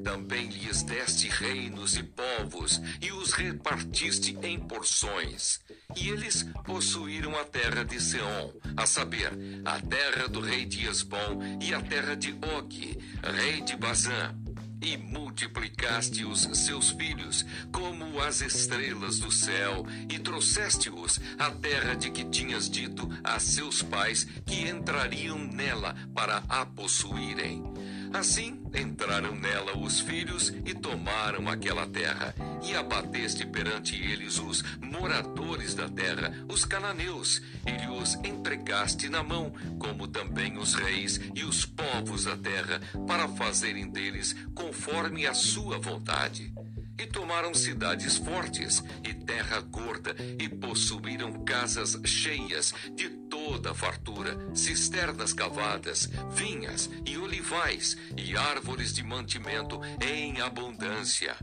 Também 0.04 0.49
lhes 0.49 0.83
deste 0.83 1.28
reinos 1.28 1.97
e 1.97 2.02
povos, 2.02 2.80
e 3.00 3.12
os 3.12 3.33
repartiste 3.33 4.37
em 4.42 4.59
porções. 4.59 5.61
E 5.97 6.09
eles 6.09 6.47
possuíram 6.64 7.37
a 7.38 7.45
terra 7.45 7.85
de 7.85 8.00
Seom, 8.00 8.52
a 8.76 8.87
saber, 8.87 9.33
a 9.64 9.80
terra 9.80 10.28
do 10.28 10.40
rei 10.40 10.64
de 10.64 10.87
Esbom 10.87 11.40
e 11.61 11.75
a 11.75 11.80
terra 11.80 12.14
de 12.14 12.33
Og, 12.33 12.99
rei 13.23 13.61
de 13.62 13.76
Bazã. 13.76 14.35
E 14.83 14.97
multiplicaste 14.97 16.25
os 16.25 16.43
seus 16.55 16.91
filhos 16.91 17.45
como 17.71 18.21
as 18.21 18.41
estrelas 18.41 19.19
do 19.19 19.31
céu, 19.31 19.87
e 20.09 20.19
trouxeste-os 20.19 21.21
à 21.39 21.51
terra 21.51 21.95
de 21.95 22.11
que 22.11 22.25
tinhas 22.25 22.69
dito 22.69 23.09
a 23.23 23.39
seus 23.39 23.83
pais 23.83 24.27
que 24.47 24.69
entrariam 24.69 25.39
nela 25.39 25.95
para 26.15 26.43
a 26.49 26.65
possuírem. 26.65 27.63
Assim 28.12 28.61
entraram 28.75 29.35
nela 29.37 29.79
os 29.79 30.00
filhos 30.00 30.52
e 30.64 30.75
tomaram 30.75 31.49
aquela 31.49 31.87
terra, 31.87 32.35
e 32.62 32.75
abateste 32.75 33.47
perante 33.47 33.95
eles 33.95 34.38
os 34.38 34.62
moradores 34.81 35.75
da 35.75 35.88
terra, 35.88 36.33
os 36.49 36.64
cananeus, 36.64 37.40
e 37.64 37.71
lhes 37.71 38.17
entregaste 38.25 39.09
na 39.09 39.23
mão, 39.23 39.52
como 39.79 40.09
também 40.09 40.59
os 40.59 40.75
reis 40.75 41.21
e 41.35 41.45
os 41.45 41.64
povos 41.64 42.25
da 42.25 42.37
terra, 42.37 42.81
para 43.07 43.29
fazerem 43.29 43.88
deles 43.88 44.35
conforme 44.55 45.26
a 45.26 45.35
sua 45.35 45.79
vontade. 45.79 46.52
E 46.99 47.07
tomaram 47.07 47.55
cidades 47.55 48.17
fortes 48.17 48.83
e 49.05 49.14
terra 49.14 49.61
gorda, 49.61 50.14
e 50.38 50.49
possuíram 50.49 51.45
casas 51.45 51.99
cheias 52.05 52.75
de 52.95 53.20
toda 53.50 53.73
a 53.73 53.75
fartura, 53.75 54.38
cisternas 54.54 55.33
cavadas, 55.33 56.09
vinhas 56.30 56.88
e 57.04 57.19
olivais, 57.19 57.97
e 58.16 58.37
árvores 58.37 58.95
de 58.95 59.02
mantimento 59.02 59.80
em 60.00 60.40
abundância. 60.40 61.35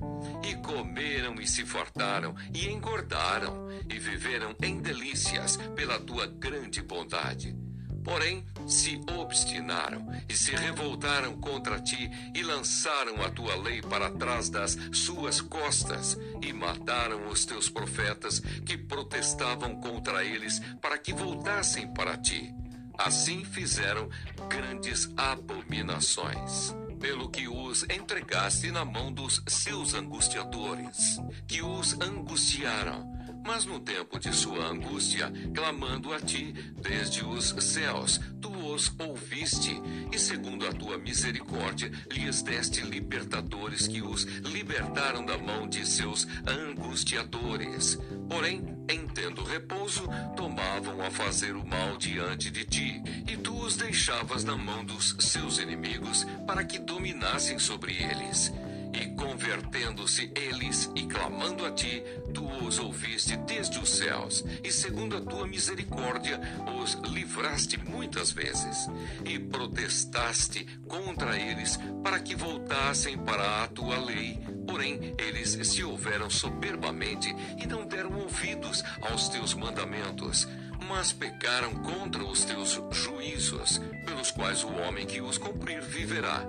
E 0.41 0.55
comeram 0.55 1.35
e 1.35 1.45
se 1.45 1.65
fartaram, 1.65 2.33
e 2.53 2.69
engordaram, 2.69 3.67
e 3.89 3.99
viveram 3.99 4.55
em 4.61 4.79
delícias 4.79 5.57
pela 5.75 5.99
tua 5.99 6.27
grande 6.27 6.81
bondade. 6.81 7.66
Porém, 8.07 8.41
se 8.65 9.01
obstinaram 9.19 10.07
e 10.29 10.33
se 10.33 10.55
revoltaram 10.55 11.35
contra 11.41 11.77
ti 11.77 12.09
e 12.33 12.41
lançaram 12.41 13.21
a 13.21 13.29
tua 13.29 13.53
lei 13.57 13.81
para 13.81 14.09
trás 14.09 14.49
das 14.49 14.77
suas 14.93 15.41
costas 15.41 16.17
e 16.41 16.53
mataram 16.53 17.27
os 17.27 17.43
teus 17.43 17.69
profetas 17.69 18.39
que 18.65 18.77
protestavam 18.77 19.75
contra 19.81 20.23
eles 20.23 20.61
para 20.81 20.97
que 20.97 21.11
voltassem 21.11 21.93
para 21.93 22.17
ti. 22.17 22.55
Assim 22.97 23.43
fizeram 23.43 24.09
grandes 24.47 25.11
abominações 25.17 26.73
pelo 27.01 27.29
que 27.29 27.49
os 27.49 27.83
entregaste 27.89 28.71
na 28.71 28.85
mão 28.85 29.11
dos 29.11 29.43
seus 29.48 29.93
angustiadores, 29.93 31.20
que 31.46 31.61
os 31.61 31.91
angustiaram 32.00 33.17
mas 33.48 33.64
no 33.64 33.79
tempo 33.79 34.20
de 34.20 34.36
sua 34.36 34.68
angústia, 34.68 35.31
clamando 35.55 36.14
a 36.14 36.20
ti 36.20 36.53
desde 36.81 37.24
os 37.24 37.55
céus, 37.64 38.20
tu 38.42 38.51
os 38.51 38.92
ouviste, 39.00 39.81
e 40.12 40.20
segundo 40.20 40.68
a 40.68 40.74
tua 40.74 40.98
misericórdia, 40.98 41.90
lhes 42.12 42.42
deste 42.42 42.81
libertadores 42.81 43.88
que 43.88 44.01
os 44.01 44.25
libertaram 44.25 45.25
da 45.25 45.38
mão 45.38 45.66
de 45.66 45.88
seus 45.88 46.27
angustiadores. 46.46 47.98
Porém, 48.27 48.66
em 48.90 49.07
tendo 49.07 49.42
repouso, 49.44 50.03
tomavam 50.36 51.01
a 51.01 51.10
fazer 51.10 51.55
o 51.55 51.66
mal 51.66 51.96
diante 51.96 52.51
de 52.51 52.66
ti, 52.66 53.01
e 53.31 53.38
tu 53.38 53.57
os 53.57 53.77
deixavas 53.77 54.44
na 54.44 54.57
mão 54.57 54.83
dos 54.83 55.16
seus 55.20 55.57
inimigos 55.57 56.25
para 56.46 56.66
que 56.66 56.79
dominassem 56.79 57.57
sobre 57.57 57.94
eles. 57.96 58.51
E 59.00 59.05
convertendo-se 59.16 60.31
eles 60.36 60.90
e 60.96 61.05
clamando 61.05 61.64
a 61.64 61.72
ti, 61.72 62.01
tu 62.33 62.44
os 62.66 62.79
ouviste 62.79 63.38
desde 63.38 63.77
os 63.77 63.90
céus, 63.90 64.44
e 64.64 64.72
segundo 64.72 65.16
a 65.16 65.22
tua 65.22 65.46
misericórdia 65.46 66.42
os 66.81 66.96
livraste 67.12 67.77
muitas 67.77 68.31
vezes, 68.31 68.90
e 69.24 69.38
protestaste 69.38 70.66
contra 70.88 71.38
eles 71.38 71.77
para 72.03 72.20
que 72.20 72.36
voltassem 72.36 73.20
para 73.20 73.64
a 73.64 73.68
tua 73.68 74.00
lei. 74.00 74.40
Porém, 74.66 75.14
eles 75.20 75.60
se 75.68 75.83
houveram 75.83 76.29
soberbamente 76.29 77.33
e 77.62 77.68
não 77.68 77.86
deram 77.86 78.18
ouvidos 78.18 78.83
aos 79.01 79.29
teus 79.29 79.53
mandamentos 79.53 80.48
mas 80.87 81.11
pecaram 81.13 81.74
contra 81.75 82.24
os 82.24 82.44
teus 82.44 82.79
juízos, 82.92 83.79
pelos 84.05 84.31
quais 84.31 84.63
o 84.63 84.72
homem 84.74 85.05
que 85.05 85.22
os 85.22 85.37
cumprir 85.37 85.81
viverá. 85.81 86.44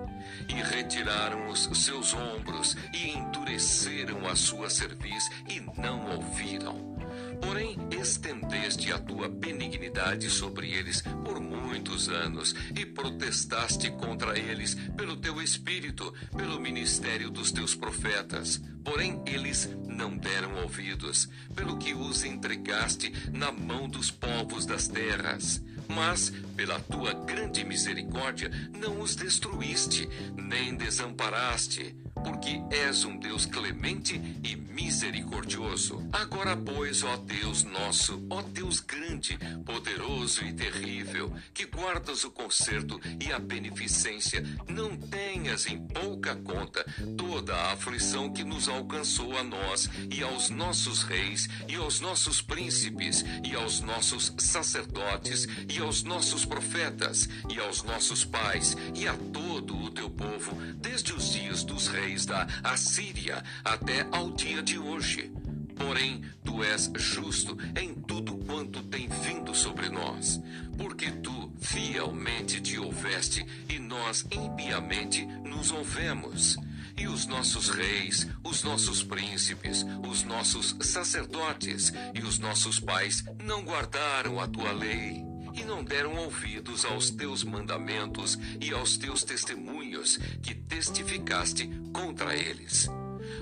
E 0.49 0.55
retiraram 0.55 1.49
os 1.49 1.69
seus 1.85 2.14
ombros, 2.14 2.77
e 2.93 3.11
endureceram 3.11 4.27
a 4.27 4.37
sua 4.37 4.69
cerviz, 4.69 5.25
e 5.49 5.61
não 5.81 6.17
ouviram. 6.17 6.98
Porém, 7.40 7.77
estendeste 7.90 8.92
a 8.92 8.98
tua 8.98 9.29
benignidade 9.29 10.29
sobre 10.29 10.72
eles 10.72 11.03
por 11.24 11.40
muitos 11.40 12.09
anos 12.09 12.55
e 12.77 12.85
protestaste 12.85 13.90
contra 13.92 14.38
eles 14.38 14.74
pelo 14.96 15.16
teu 15.16 15.40
espírito, 15.40 16.12
pelo 16.37 16.61
ministério 16.61 17.31
dos 17.31 17.53
teus 17.53 17.74
profetas. 17.74 18.61
Porém, 18.85 19.22
eles 19.27 19.68
não 19.87 20.16
deram 20.16 20.62
ouvidos, 20.62 21.29
pelo 21.55 21.77
que 21.79 21.94
os 21.94 22.24
entregaste 22.24 23.12
na 23.33 23.53
mão 23.53 23.88
dos 23.88 24.11
povos 24.11 24.66
das 24.66 24.88
terras. 24.88 25.62
Mas, 25.88 26.31
pela 26.57 26.79
tua 26.81 27.14
grande 27.14 27.64
misericórdia, 27.64 28.51
não 28.79 29.01
os 29.01 29.16
destruíste, 29.16 30.09
nem 30.37 30.77
desamparaste 30.77 31.96
porque 32.25 32.63
és 32.71 33.05
um 33.05 33.17
Deus 33.17 33.47
clemente 33.47 34.15
e 34.43 34.57
misericordioso. 34.57 36.07
Agora, 36.13 36.57
pois, 36.57 37.03
ó 37.03 37.17
Deus 37.17 37.65
nosso, 37.65 38.25
ó 38.31 38.43
Deus 38.43 38.81
grande, 38.81 39.39
poderoso 39.65 40.45
e 40.45 40.53
terrível, 40.53 41.33
que 41.53 41.67
guardas 41.67 42.25
o 42.25 42.31
conserto 42.31 43.01
e 43.21 43.33
a 43.33 43.39
beneficência, 43.39 44.43
não 44.69 44.97
tenhas 44.97 45.67
em 45.67 45.79
pouca 45.79 46.37
conta 46.37 46.85
toda 47.17 47.55
a 47.55 47.73
aflição 47.73 48.33
que 48.33 48.45
nos 48.45 48.69
alcançou 48.69 49.37
a 49.37 49.43
nós 49.43 49.89
e 50.11 50.23
aos 50.23 50.51
nossos 50.51 51.03
reis 51.03 51.49
e 51.69 51.77
aos 51.77 52.01
nossos 52.01 52.41
príncipes 52.41 53.25
e 53.45 53.55
aos 53.55 53.81
nossos 53.81 54.33
sacerdotes 54.39 55.47
e 55.69 55.79
aos 55.79 56.03
nossos 56.03 56.45
profetas 56.45 57.29
e 57.49 57.59
aos 57.61 57.83
nossos 57.83 58.25
pais 58.25 58.77
e 58.95 59.07
a 59.07 59.15
todo 59.33 59.77
o 59.77 59.91
teu 59.91 60.09
povo, 60.09 60.55
desde 60.77 61.13
os 61.13 61.33
dias 61.33 61.63
dos 61.63 61.89
reis 61.89 62.08
da 62.27 62.47
Assíria 62.64 63.42
até 63.64 64.07
ao 64.11 64.31
dia 64.31 64.62
de 64.62 64.79
hoje. 64.79 65.31
Porém, 65.77 66.23
tu 66.44 66.64
és 66.64 66.90
justo 66.97 67.57
em 67.81 67.94
tudo 67.94 68.37
quanto 68.38 68.83
tem 68.83 69.09
vindo 69.09 69.55
sobre 69.55 69.88
nós, 69.88 70.40
porque 70.77 71.11
tu 71.11 71.53
fielmente 71.61 72.61
te 72.61 72.79
houveste 72.79 73.47
e 73.68 73.79
nós 73.79 74.27
impiamente 74.33 75.25
nos 75.44 75.71
houvemos. 75.71 76.57
E 76.97 77.07
os 77.07 77.27
nossos 77.27 77.68
reis, 77.68 78.27
os 78.42 78.64
nossos 78.64 79.05
príncipes, 79.05 79.87
os 80.05 80.25
nossos 80.25 80.75
sacerdotes 80.81 81.92
e 82.12 82.23
os 82.23 82.40
nossos 82.40 82.81
pais 82.81 83.23
não 83.44 83.62
guardaram 83.62 84.40
a 84.40 84.49
tua 84.49 84.73
lei 84.73 85.28
e 85.59 85.64
não 85.64 85.83
deram 85.83 86.14
ouvidos 86.16 86.85
aos 86.85 87.11
teus 87.11 87.42
mandamentos 87.42 88.38
e 88.61 88.73
aos 88.73 88.97
teus 88.97 89.25
testemunhos 89.25 90.16
que 90.40 90.55
testificaste 90.55 91.68
contra 91.92 92.35
eles. 92.35 92.88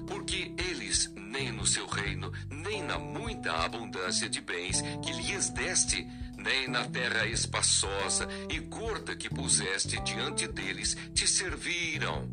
Porque 0.07 0.53
eles, 0.57 1.13
nem 1.15 1.53
no 1.53 1.67
seu 1.67 1.87
reino, 1.87 2.33
nem 2.49 2.83
na 2.83 2.99
muita 2.99 3.53
abundância 3.53 4.31
de 4.31 4.41
bens 4.41 4.81
que 5.05 5.13
lhes 5.13 5.51
deste, 5.51 6.07
nem 6.39 6.69
na 6.69 6.85
terra 6.85 7.27
espaçosa 7.27 8.27
e 8.49 8.61
gorda 8.61 9.15
que 9.15 9.29
puseste 9.29 10.01
diante 10.01 10.49
deles, 10.49 10.97
te 11.15 11.27
serviram, 11.27 12.31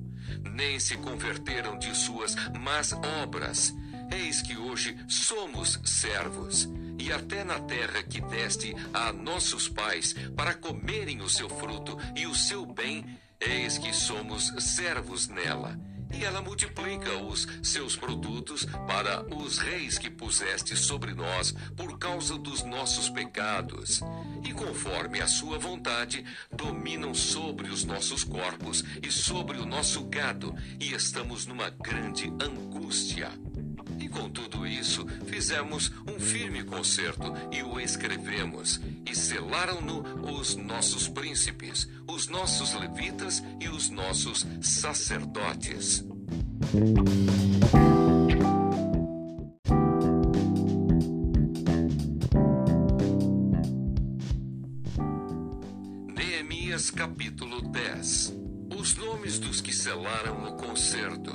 nem 0.56 0.80
se 0.80 0.96
converteram 0.98 1.78
de 1.78 1.93
suas 1.96 2.36
más 2.58 2.93
obras. 3.22 3.74
Eis 4.12 4.41
que 4.41 4.56
hoje 4.56 4.96
somos 5.08 5.80
servos 5.84 6.69
e 7.04 7.12
até 7.12 7.44
na 7.44 7.60
terra 7.60 8.02
que 8.02 8.22
deste 8.22 8.74
a 8.94 9.12
nossos 9.12 9.68
pais, 9.68 10.13
para 10.36 10.54
comerem 10.54 11.22
o 11.22 11.30
seu 11.30 11.50
fruto 11.50 11.98
e 12.16 12.26
o 12.26 12.34
seu 12.34 12.66
bem, 12.66 13.20
eis 13.39 13.78
que 13.78 13.94
somos 13.94 14.54
servos 14.60 15.28
nela 15.28 15.78
e 16.13 16.24
ela 16.24 16.42
multiplica 16.42 17.18
os 17.18 17.48
seus 17.62 17.96
produtos 17.96 18.66
para 18.88 19.26
os 19.36 19.58
reis 19.58 19.98
que 19.98 20.10
puseste 20.10 20.78
sobre 20.78 21.13
nós 21.13 21.54
por 21.76 21.98
causa 21.98 22.38
dos 22.38 22.63
nossos 22.63 23.10
pecados. 23.10 24.02
E 24.46 24.54
conforme 24.54 25.22
a 25.22 25.28
sua 25.28 25.58
vontade, 25.58 26.24
dominam 26.52 27.13
sobre 27.13 27.68
os 27.70 27.84
nossos 27.84 28.24
corpos 28.24 28.84
e 29.02 29.12
sobre 29.12 29.58
o 29.58 29.66
nosso 29.66 30.04
gado, 30.06 30.56
e 30.80 30.94
estamos 30.94 31.46
numa 31.48 31.70
grande 31.70 32.32
angústia. 32.39 33.32
Com 34.13 34.30
tudo 34.30 34.65
isso, 34.67 35.06
fizemos 35.26 35.91
um 36.08 36.19
firme 36.19 36.63
concerto 36.63 37.34
e 37.52 37.63
o 37.63 37.80
escrevemos, 37.80 38.80
e 39.10 39.15
selaram-no 39.15 40.04
os 40.38 40.56
nossos 40.56 41.08
príncipes, 41.08 41.89
os 42.08 42.28
nossos 42.28 42.73
levitas 42.76 43.43
e 43.60 43.67
os 43.67 43.89
nossos 43.89 44.45
sacerdotes. 44.62 46.06
Neemias 56.15 56.91
capítulo 56.91 57.62
10 57.62 58.34
Os 58.80 58.95
nomes 58.95 59.39
dos 59.39 59.60
que 59.60 59.73
selaram 59.73 60.45
o 60.45 60.54
concerto. 60.54 61.32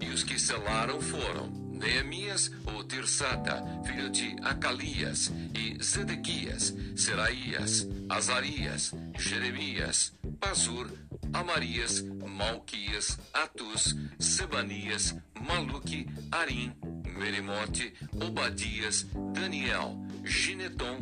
E 0.00 0.08
os 0.08 0.24
que 0.24 0.38
selaram 0.38 1.00
foram 1.00 1.61
Neemias, 1.82 2.52
o 2.64 2.84
Tirsata, 2.84 3.64
filho 3.84 4.08
de 4.08 4.36
Acalias, 4.42 5.32
e 5.52 5.82
Zedequias, 5.82 6.72
Seraías, 6.94 7.88
Azarias, 8.08 8.94
Jeremias, 9.18 10.14
Pazur, 10.38 10.88
Amarias, 11.32 12.00
Malquias, 12.02 13.18
Atus, 13.34 13.96
Sebanias, 14.20 15.16
Maluque, 15.40 16.06
Arim, 16.30 16.72
Merimote, 17.18 17.92
Obadias, 18.24 19.04
Daniel, 19.32 19.98
Gineton, 20.24 21.00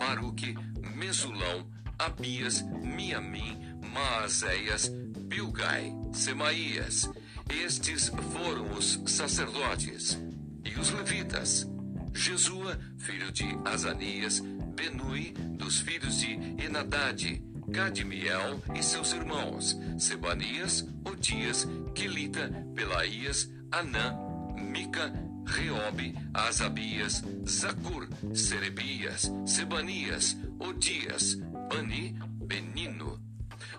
Baruque, 0.00 0.56
Mesulão, 0.96 1.70
Abias, 2.00 2.62
Miamim, 2.82 3.78
Maazéias, 3.94 4.88
Bilgai, 4.88 5.94
Semaías. 6.12 7.08
Estes 7.48 8.08
foram 8.32 8.72
os 8.72 9.00
sacerdotes. 9.06 10.18
E 10.64 10.78
os 10.78 10.90
levitas. 10.90 11.66
Jesua, 12.12 12.78
filho 12.98 13.30
de 13.30 13.44
Azanias, 13.64 14.40
Benui, 14.74 15.32
dos 15.32 15.80
filhos 15.80 16.18
de 16.18 16.32
Enadade, 16.62 17.42
Cadmiel 17.72 18.62
e 18.74 18.82
seus 18.82 19.12
irmãos, 19.12 19.78
Sebanias, 19.98 20.86
Odias, 21.04 21.66
Quelita, 21.94 22.50
Pelaías, 22.74 23.50
Anã, 23.70 24.16
Mica, 24.56 25.12
Reobe, 25.46 26.14
Asabias, 26.34 27.22
Zacur, 27.48 28.08
Serebias, 28.34 29.30
Sebanias, 29.44 30.36
Odias, 30.58 31.34
Bani, 31.68 32.18
Benino. 32.44 33.20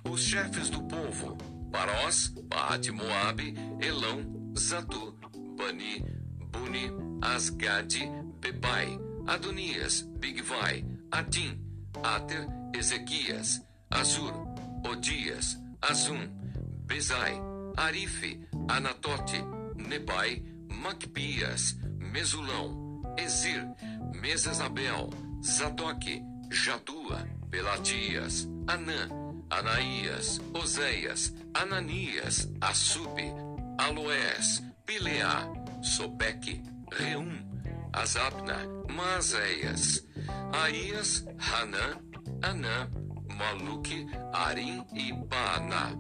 Os 0.04 0.22
chefes 0.22 0.70
do 0.70 0.84
povo, 0.84 1.38
Parós, 1.72 2.34
Baat 2.50 2.92
Moabe, 2.92 3.54
Elão, 3.80 4.54
Zatu, 4.58 5.14
Bani, 5.58 6.04
Buni, 6.52 6.92
Asgade, 7.22 8.10
Bebai, 8.40 9.00
Adonias, 9.28 10.02
Bigvai, 10.20 10.86
Adim, 11.12 11.60
Ater, 12.04 12.48
Ezequias, 12.74 13.62
Azur, 13.90 14.34
Odias, 14.86 15.58
Azum, 15.82 16.28
Bezai, 16.86 17.40
Arife, 17.76 18.40
Anatote, 18.70 19.44
Nebai, 19.76 20.44
Macpias, 20.70 21.78
Mesulão, 22.00 23.02
Ezir, 23.18 23.68
Mesesabel, 24.22 25.10
Zadok, 25.44 26.22
Jadua, 26.50 27.28
Pelatias, 27.50 28.48
Anã, 28.68 29.10
Anaías, 29.50 30.42
Oséias, 30.54 31.34
Ananias, 31.54 32.50
Assube, 32.62 33.34
Aloés, 33.78 34.64
Pileá, 34.86 35.48
Sobeque, 35.82 36.62
Reum, 36.92 37.30
Azabna, 37.94 38.58
Maazéias, 38.90 40.06
Aías, 40.54 41.26
Hanã, 41.40 42.00
Anã, 42.42 42.90
Maluque, 43.38 44.08
Arim 44.34 44.84
e 44.94 45.14
Baaná. 45.14 45.92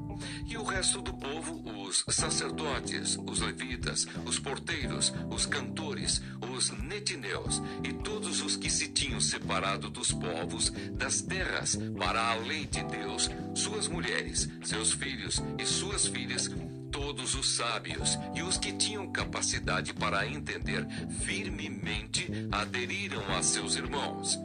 E 0.46 0.58
o 0.58 0.64
resto 0.64 1.02
do 1.02 1.14
povo, 1.14 1.62
os 1.88 2.04
sacerdotes, 2.10 3.18
os 3.26 3.40
levitas, 3.40 4.08
os 4.26 4.40
porteiros, 4.40 5.14
os 5.30 5.46
cantores, 5.46 6.22
os 6.42 6.72
netineus 6.72 7.62
e 7.84 7.94
todos 7.94 8.42
os 8.42 8.56
que 8.56 8.70
se 8.70 8.88
tinham 8.88 9.22
separado 9.22 9.90
dos 9.90 10.12
povos, 10.12 10.70
das 10.94 11.22
terras, 11.22 11.78
para 11.98 12.32
a 12.32 12.36
lei 12.36 12.66
de 12.66 12.84
Deus, 12.84 13.30
suas 13.54 13.88
mulheres, 13.88 14.50
seus 14.64 14.92
filhos 14.92 15.42
e 15.60 15.66
suas 15.66 16.08
filhas, 16.08 16.50
todos 16.92 17.36
os 17.36 17.56
sábios 17.56 18.18
e 18.34 18.42
os 18.42 18.58
que 18.58 18.74
tinham 18.74 19.12
capacidade 19.12 19.94
para 19.94 20.28
entender 20.28 20.86
firmemente 21.20 22.28
aderiram 22.52 23.22
a 23.36 23.44
seus 23.44 23.76
irmãos 23.76 24.40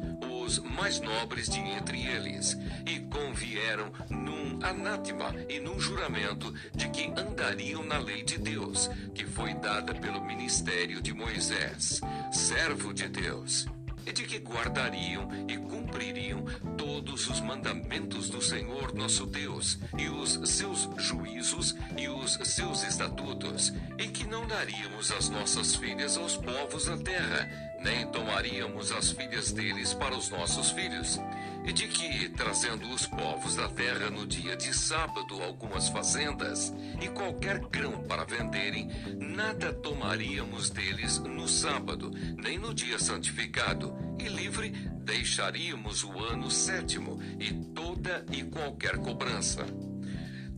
mais 0.59 1.01
nobres 1.01 1.49
de 1.49 1.59
entre 1.59 2.05
eles, 2.05 2.57
e 2.87 3.01
convieram 3.01 3.93
num 4.11 4.59
anátema 4.63 5.35
e 5.49 5.59
num 5.61 5.79
juramento 5.79 6.53
de 6.75 6.89
que 6.89 7.13
andariam 7.17 7.83
na 7.85 7.99
lei 7.99 8.23
de 8.23 8.39
Deus, 8.39 8.89
que 9.15 9.25
foi 9.25 9.55
dada 9.55 9.95
pelo 9.95 10.25
ministério 10.25 11.01
de 11.01 11.13
Moisés, 11.13 12.01
servo 12.31 12.93
de 12.93 13.09
Deus 13.09 13.67
e 14.07 14.13
de 14.13 14.25
que 14.25 14.39
guardariam 14.39 15.29
e 15.49 15.57
cumpririam 15.57 16.45
todos 16.77 17.29
os 17.29 17.41
mandamentos 17.41 18.29
do 18.29 18.41
Senhor 18.41 18.95
nosso 18.95 19.27
Deus, 19.27 19.79
e 19.99 20.09
os 20.09 20.41
seus 20.49 20.89
juízos 20.99 21.75
e 21.97 22.09
os 22.09 22.35
seus 22.45 22.83
estatutos, 22.83 23.73
e 23.99 24.09
que 24.09 24.27
não 24.27 24.47
daríamos 24.47 25.11
as 25.13 25.29
nossas 25.29 25.77
filhas 25.77 26.17
aos 26.17 26.37
povos 26.37 26.87
da 26.87 26.97
terra, 26.97 27.49
nem 27.81 28.07
tomaríamos 28.07 28.93
as 28.93 29.11
filhas 29.13 29.53
deles 29.53 29.93
para 29.95 30.17
os 30.17 30.31
nossos 30.31 30.71
filhos 30.71 31.19
e 31.65 31.73
de 31.73 31.87
que, 31.87 32.29
trazendo 32.31 32.89
os 32.91 33.07
povos 33.07 33.57
da 33.57 33.69
terra 33.69 34.11
no 34.11 34.27
dia 34.27 34.57
de 34.57 34.75
sábado 34.75 35.43
algumas 35.43 35.89
fazendas 35.89 36.73
e 37.01 37.09
qualquer 37.09 37.59
grão 37.67 38.03
para 38.03 38.25
venderem, 38.25 38.89
nada 39.19 39.73
tomaríamos 39.73 40.71
deles 40.71 41.19
no 41.19 41.47
sábado, 41.49 42.11
nem 42.37 42.59
no 42.59 42.75
dia 42.75 42.99
santificado, 42.99 43.95
e 44.19 44.29
livre 44.29 44.71
deixaríamos 44.71 46.05
o 46.05 46.19
ano 46.19 46.51
sétimo 46.51 47.21
e 47.39 47.53
toda 47.75 48.25
e 48.33 48.43
qualquer 48.45 48.99
cobrança. 48.99 49.67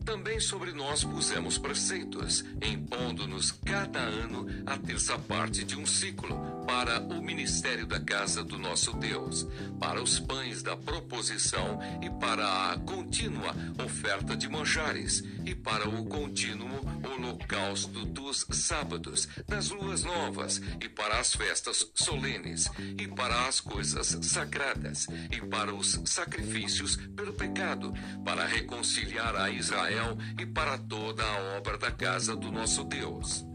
Também 0.05 0.39
sobre 0.39 0.71
nós 0.71 1.03
pusemos 1.03 1.57
preceitos, 1.57 2.45
impondo-nos 2.61 3.51
cada 3.51 3.99
ano 3.99 4.45
a 4.63 4.77
terça 4.77 5.17
parte 5.17 5.63
de 5.63 5.75
um 5.75 5.85
ciclo, 5.85 6.39
para 6.65 6.99
o 6.99 7.21
ministério 7.21 7.85
da 7.85 7.99
casa 7.99 8.43
do 8.43 8.57
nosso 8.57 8.93
Deus, 8.93 9.47
para 9.79 10.01
os 10.01 10.19
pães 10.19 10.63
da 10.63 10.75
proposição 10.75 11.79
e 12.01 12.09
para 12.19 12.71
a 12.71 12.77
contínua 12.79 13.55
oferta 13.83 14.35
de 14.35 14.49
manjares, 14.49 15.23
e 15.45 15.53
para 15.53 15.87
o 15.87 16.05
contínuo 16.05 16.81
holocausto 17.03 18.03
dos 18.05 18.45
sábados, 18.51 19.27
das 19.47 19.69
luas 19.69 20.03
novas, 20.03 20.59
e 20.81 20.89
para 20.89 21.19
as 21.19 21.35
festas 21.35 21.91
solenes, 21.93 22.67
e 22.97 23.07
para 23.07 23.47
as 23.47 23.59
coisas 23.59 24.17
sagradas, 24.21 25.07
e 25.31 25.39
para 25.41 25.73
os 25.73 25.99
sacrifícios 26.05 26.95
pelo 27.15 27.33
pecado, 27.33 27.93
para 28.23 28.45
reconciliar 28.45 29.35
a 29.35 29.49
Israel 29.51 29.94
e 30.39 30.45
para 30.45 30.77
toda 30.77 31.23
a 31.23 31.57
obra 31.57 31.77
da 31.77 31.91
casa 31.91 32.35
do 32.35 32.51
nosso 32.51 32.83
Deus. 32.83 33.45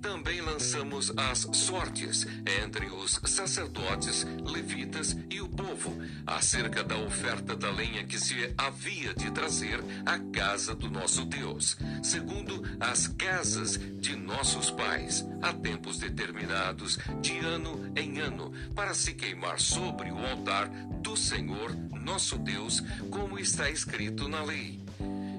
Também 0.00 0.40
lançamos 0.40 1.12
as 1.14 1.46
sortes 1.52 2.26
entre 2.62 2.86
os 2.86 3.20
sacerdotes, 3.24 4.26
levitas 4.44 5.14
e 5.28 5.42
o 5.42 5.48
povo, 5.48 5.94
acerca 6.26 6.82
da 6.82 6.96
oferta 6.96 7.54
da 7.54 7.70
lenha 7.70 8.04
que 8.04 8.18
se 8.18 8.54
havia 8.56 9.12
de 9.12 9.30
trazer 9.30 9.78
à 10.06 10.18
casa 10.18 10.74
do 10.74 10.90
nosso 10.90 11.26
Deus, 11.26 11.76
segundo 12.02 12.62
as 12.80 13.08
casas 13.08 13.78
de 14.00 14.16
nossos 14.16 14.70
pais, 14.70 15.26
a 15.42 15.52
tempos 15.52 15.98
determinados, 15.98 16.98
de 17.20 17.38
ano 17.38 17.92
em 17.94 18.20
ano, 18.20 18.52
para 18.74 18.94
se 18.94 19.12
queimar 19.12 19.60
sobre 19.60 20.10
o 20.10 20.26
altar 20.26 20.68
do 21.02 21.14
Senhor 21.14 21.76
nosso 22.00 22.38
Deus, 22.38 22.80
como 23.10 23.38
está 23.38 23.70
escrito 23.70 24.28
na 24.28 24.42
lei 24.42 24.79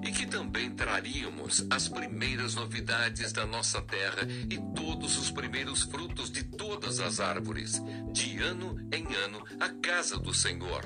e 0.03 0.11
que 0.11 0.25
também 0.25 0.71
traríamos 0.71 1.65
as 1.69 1.87
primeiras 1.87 2.55
novidades 2.55 3.31
da 3.31 3.45
nossa 3.45 3.81
terra 3.81 4.27
e 4.49 4.57
todos 4.75 5.17
os 5.17 5.31
primeiros 5.31 5.83
frutos 5.83 6.31
de 6.31 6.43
todas 6.43 6.99
as 6.99 7.19
árvores, 7.19 7.81
de 8.11 8.37
ano 8.39 8.77
em 8.91 9.05
ano, 9.15 9.43
à 9.59 9.69
casa 9.69 10.17
do 10.17 10.33
Senhor. 10.33 10.83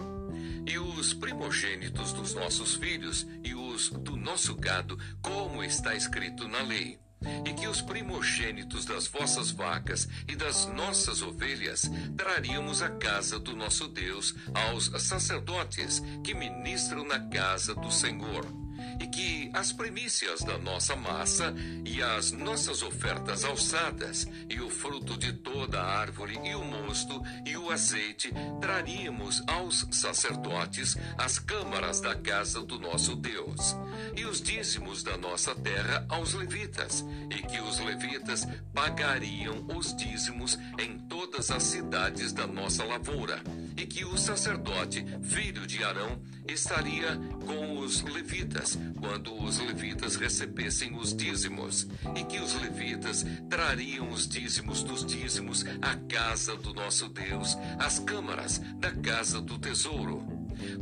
E 0.68 0.78
os 0.80 1.14
primogênitos 1.14 2.12
dos 2.12 2.34
nossos 2.34 2.76
filhos 2.76 3.26
e 3.44 3.54
os 3.54 3.90
do 3.90 4.16
nosso 4.16 4.56
gado, 4.56 4.98
como 5.22 5.64
está 5.64 5.96
escrito 5.96 6.48
na 6.48 6.62
lei 6.62 7.00
e 7.46 7.54
que 7.54 7.68
os 7.68 7.82
primogênitos 7.82 8.86
das 8.86 9.08
vossas 9.08 9.50
vacas 9.50 10.08
e 10.28 10.36
das 10.36 10.68
nossas 10.68 11.22
ovelhas 11.22 11.90
traríamos 12.16 12.82
à 12.82 12.90
casa 12.90 13.40
do 13.40 13.56
nosso 13.56 13.88
Deus 13.88 14.36
aos 14.54 14.92
sacerdotes 15.02 16.04
que 16.24 16.36
ministram 16.36 17.04
na 17.04 17.20
casa 17.30 17.74
do 17.74 17.90
Senhor 17.92 18.65
e 19.00 19.08
que 19.08 19.50
as 19.54 19.72
primícias 19.72 20.42
da 20.42 20.58
nossa 20.58 20.96
massa 20.96 21.54
e 21.86 22.02
as 22.02 22.32
nossas 22.32 22.82
ofertas 22.82 23.44
alçadas 23.44 24.28
e 24.50 24.60
o 24.60 24.70
fruto 24.70 25.18
de 25.18 25.34
toda 25.34 25.82
a 25.82 26.00
árvore 26.00 26.40
e 26.44 26.56
o 26.56 26.64
mosto 26.64 27.22
e 27.46 27.56
o 27.58 27.72
azeite 27.72 28.32
traríamos 28.60 29.44
aos 29.48 29.88
sacerdotes 29.92 30.98
as 31.18 31.40
câmaras 31.40 32.02
da 32.02 32.16
casa 32.16 32.62
do 32.62 32.80
nosso 32.80 33.16
Deus 33.16 33.76
e 34.16 34.26
os 34.26 34.42
dízimos 34.42 35.04
da 35.04 35.18
nossa 35.18 35.56
terra 35.56 36.06
aos 36.10 36.34
levitas 36.34 37.06
e 37.30 37.42
que 37.42 37.60
os 37.62 37.80
levitas 37.80 38.48
pagariam 38.74 39.66
os 39.76 39.96
dízimos 39.96 40.58
em 40.80 40.98
todas 41.08 41.52
as 41.52 41.64
cidades 41.64 42.34
da 42.34 42.48
nossa 42.48 42.84
lavoura 42.84 43.42
e 43.78 43.86
que 43.86 44.06
o 44.06 44.18
sacerdote, 44.18 45.06
filho 45.22 45.68
de 45.68 45.84
Arão, 45.84 46.22
estaria 46.48 47.18
com 47.46 47.80
os 47.80 48.02
levitas 48.02 48.78
quando 49.00 49.34
os 49.44 49.60
levitas 49.60 50.16
recebessem 50.16 50.96
os 50.96 51.16
dízimos, 51.16 51.88
e 52.16 52.24
que 52.24 52.40
os 52.40 52.54
levitas 52.56 53.26
trariam 53.50 54.10
os 54.10 54.28
dízimos 54.28 54.84
dos 54.84 55.06
dízimos 55.06 55.66
à 55.82 55.96
casa 56.08 56.56
do 56.56 56.74
nosso 56.74 57.10
Deus, 57.10 57.58
às 57.80 58.00
câmaras 58.00 58.60
da 58.78 58.92
casa 58.92 59.42
do 59.42 59.58
tesouro. 59.58 60.26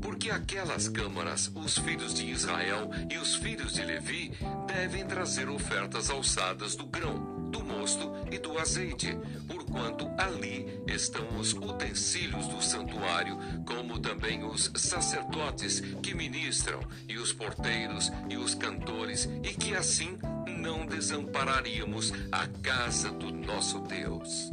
Porque 0.02 0.30
aquelas 0.30 0.88
câmaras, 0.88 1.52
os 1.56 1.78
filhos 1.78 2.14
de 2.14 2.30
Israel 2.30 2.90
e 3.10 3.18
os 3.18 3.36
filhos 3.36 3.74
de 3.74 3.84
Levi 3.84 4.32
devem 4.68 5.06
trazer 5.06 5.50
ofertas 5.50 6.10
alçadas 6.10 6.76
do 6.76 6.86
grão 6.86 7.44
do 7.54 7.64
mosto 7.64 8.12
e 8.32 8.40
do 8.40 8.58
azeite, 8.58 9.16
porquanto 9.74 10.10
ali 10.20 10.84
estão 10.88 11.26
os 11.40 11.54
utensílios 11.54 12.48
do 12.48 12.62
santuário, 12.62 13.38
como 13.66 14.00
também 14.00 14.44
os 14.44 14.72
sacerdotes 14.76 15.82
que 16.02 16.14
ministram, 16.14 16.80
e 17.10 17.18
os 17.18 17.34
porteiros 17.34 18.12
e 18.30 18.38
os 18.38 18.54
cantores, 18.54 19.28
e 19.44 19.50
que 19.50 19.76
assim 19.76 20.18
não 20.48 20.86
desampararíamos 20.86 22.14
a 22.32 22.48
casa 22.62 23.12
do 23.12 23.32
nosso 23.34 23.80
Deus. 23.80 24.52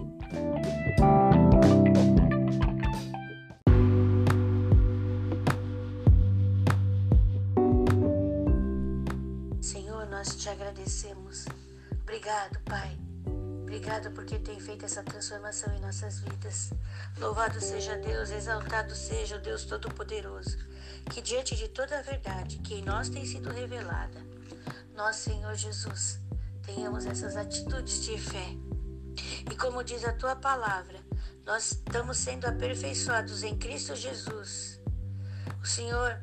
Obrigado 13.91 14.15
porque 14.15 14.39
tem 14.39 14.61
feito 14.61 14.85
essa 14.85 15.03
transformação 15.03 15.75
em 15.75 15.81
nossas 15.81 16.21
vidas. 16.21 16.71
Louvado 17.19 17.61
seja 17.61 17.97
Deus, 17.97 18.31
exaltado 18.31 18.95
seja 18.95 19.35
o 19.35 19.41
Deus 19.41 19.65
Todo-Poderoso, 19.65 20.59
que 21.11 21.21
diante 21.21 21.57
de 21.57 21.67
toda 21.67 21.99
a 21.99 22.03
verdade 22.03 22.59
que 22.59 22.75
em 22.75 22.85
nós 22.85 23.09
tem 23.09 23.27
sido 23.27 23.51
revelada, 23.51 24.25
nós, 24.95 25.17
Senhor 25.17 25.57
Jesus, 25.57 26.21
tenhamos 26.63 27.05
essas 27.05 27.37
atitudes 27.37 28.05
de 28.05 28.17
fé. 28.17 28.57
E 29.51 29.57
como 29.57 29.83
diz 29.83 30.05
a 30.05 30.13
tua 30.13 30.37
palavra, 30.37 31.01
nós 31.45 31.73
estamos 31.73 32.17
sendo 32.17 32.47
aperfeiçoados 32.47 33.43
em 33.43 33.59
Cristo 33.59 33.97
Jesus. 33.97 34.81
O 35.61 35.67
Senhor 35.67 36.17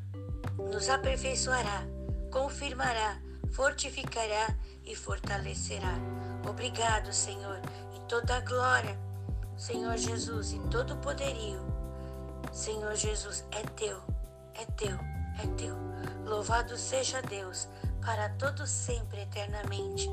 nos 0.71 0.88
aperfeiçoará, 0.88 1.86
confirmará, 2.32 3.21
fortificará 3.51 4.56
e 4.86 4.95
fortalecerá. 4.95 6.27
Obrigado, 6.48 7.12
Senhor, 7.12 7.60
e 7.94 8.00
toda 8.08 8.38
a 8.38 8.40
glória, 8.40 8.98
Senhor 9.58 9.98
Jesus, 9.98 10.54
e 10.54 10.60
todo 10.70 10.94
o 10.94 10.98
poderio. 10.98 11.60
Senhor 12.54 12.96
Jesus, 12.96 13.46
é 13.52 13.62
teu, 13.76 14.02
é 14.54 14.66
teu, 14.78 14.98
é 15.44 15.48
teu. 15.58 15.76
Louvado 16.24 16.78
seja 16.78 17.22
Deus, 17.22 17.68
para 18.04 18.30
todo 18.30 18.66
sempre, 18.66 19.24
eternamente. 19.24 20.10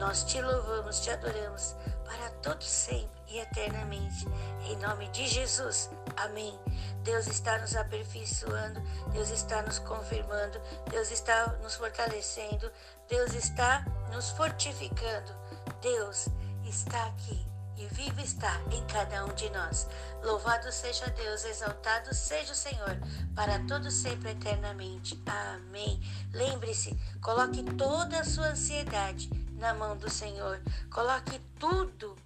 Nós 0.00 0.24
te 0.24 0.42
louvamos, 0.42 1.00
te 1.00 1.10
adoramos, 1.10 1.76
para 2.04 2.30
todo 2.42 2.62
sempre 2.62 3.20
e 3.28 3.38
eternamente. 3.38 4.26
Em 4.64 4.76
nome 4.78 5.06
de 5.10 5.28
Jesus. 5.28 5.88
Amém. 6.16 6.58
Deus 7.04 7.28
está 7.28 7.58
nos 7.58 7.76
aperfeiçoando, 7.76 8.80
Deus 9.12 9.30
está 9.30 9.62
nos 9.62 9.78
confirmando, 9.78 10.60
Deus 10.90 11.10
está 11.12 11.46
nos 11.62 11.76
fortalecendo, 11.76 12.70
Deus 13.08 13.34
está 13.34 13.84
nos 14.12 14.30
fortificando. 14.30 15.39
Deus 15.80 16.28
está 16.64 17.06
aqui 17.06 17.50
e 17.76 17.86
vivo 17.94 18.20
está 18.20 18.60
em 18.70 18.84
cada 18.86 19.24
um 19.24 19.34
de 19.34 19.48
nós. 19.50 19.88
Louvado 20.22 20.70
seja 20.70 21.06
Deus, 21.10 21.44
exaltado 21.44 22.14
seja 22.14 22.52
o 22.52 22.56
Senhor, 22.56 22.98
para 23.34 23.58
todo 23.60 23.90
sempre 23.90 24.32
eternamente. 24.32 25.20
Amém. 25.26 26.00
Lembre-se, 26.32 26.94
coloque 27.22 27.62
toda 27.62 28.20
a 28.20 28.24
sua 28.24 28.48
ansiedade 28.48 29.30
na 29.54 29.72
mão 29.72 29.96
do 29.96 30.10
Senhor. 30.10 30.60
Coloque 30.90 31.40
tudo 31.58 32.16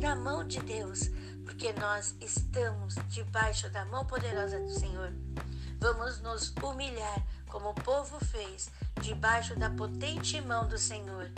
na 0.00 0.14
mão 0.14 0.46
de 0.46 0.60
Deus, 0.60 1.10
porque 1.44 1.72
nós 1.72 2.14
estamos 2.20 2.94
debaixo 3.08 3.68
da 3.70 3.84
mão 3.84 4.04
poderosa 4.04 4.58
do 4.60 4.70
Senhor. 4.70 5.12
Vamos 5.80 6.20
nos 6.20 6.54
humilhar, 6.62 7.26
como 7.48 7.70
o 7.70 7.74
povo 7.74 8.24
fez, 8.24 8.70
debaixo 9.00 9.58
da 9.58 9.68
potente 9.70 10.40
mão 10.40 10.68
do 10.68 10.78
Senhor, 10.78 11.30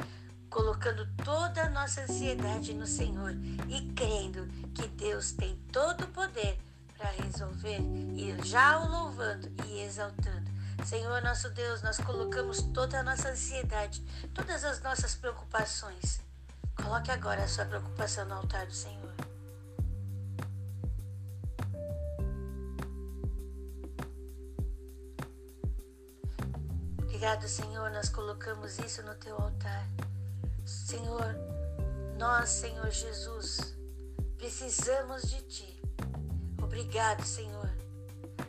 colocando 0.53 1.07
toda 1.25 1.65
a 1.65 1.71
nossa 1.71 2.03
ansiedade 2.03 2.75
no 2.75 2.87
Senhor 2.87 3.33
e 3.69 3.93
crendo 3.95 4.47
que 4.75 4.87
Deus 4.89 5.33
tem 5.33 5.57
todo 5.73 6.05
o 6.05 6.09
poder 6.09 6.59
para 6.97 7.11
resolver 7.11 7.81
e 8.15 8.37
já 8.45 8.79
o 8.79 8.89
louvando 8.89 9.51
e 9.67 9.81
exaltando. 9.81 10.51
Senhor 10.85 11.23
nosso 11.23 11.51
Deus, 11.51 11.83
nós 11.83 11.99
colocamos 11.99 12.63
toda 12.75 13.01
a 13.01 13.03
nossa 13.03 13.31
ansiedade, 13.31 14.03
todas 14.35 14.65
as 14.65 14.81
nossas 14.83 15.15
preocupações 15.15 16.21
Coloque 16.77 17.11
agora 17.11 17.45
a 17.45 17.49
sua 17.49 17.65
preocupação 17.65 18.25
no 18.27 18.35
altar 18.35 18.67
do 18.67 18.73
Senhor. 18.73 19.15
Obrigado, 26.99 27.47
Senhor, 27.47 27.91
nós 27.91 28.09
colocamos 28.09 28.79
isso 28.79 29.03
no 29.03 29.15
teu 29.15 29.37
altar. 29.37 29.87
Senhor, 30.65 31.37
nós, 32.19 32.49
Senhor 32.49 32.91
Jesus, 32.91 33.75
precisamos 34.37 35.23
de 35.23 35.43
ti. 35.43 35.83
Obrigado, 36.63 37.25
Senhor. 37.25 37.71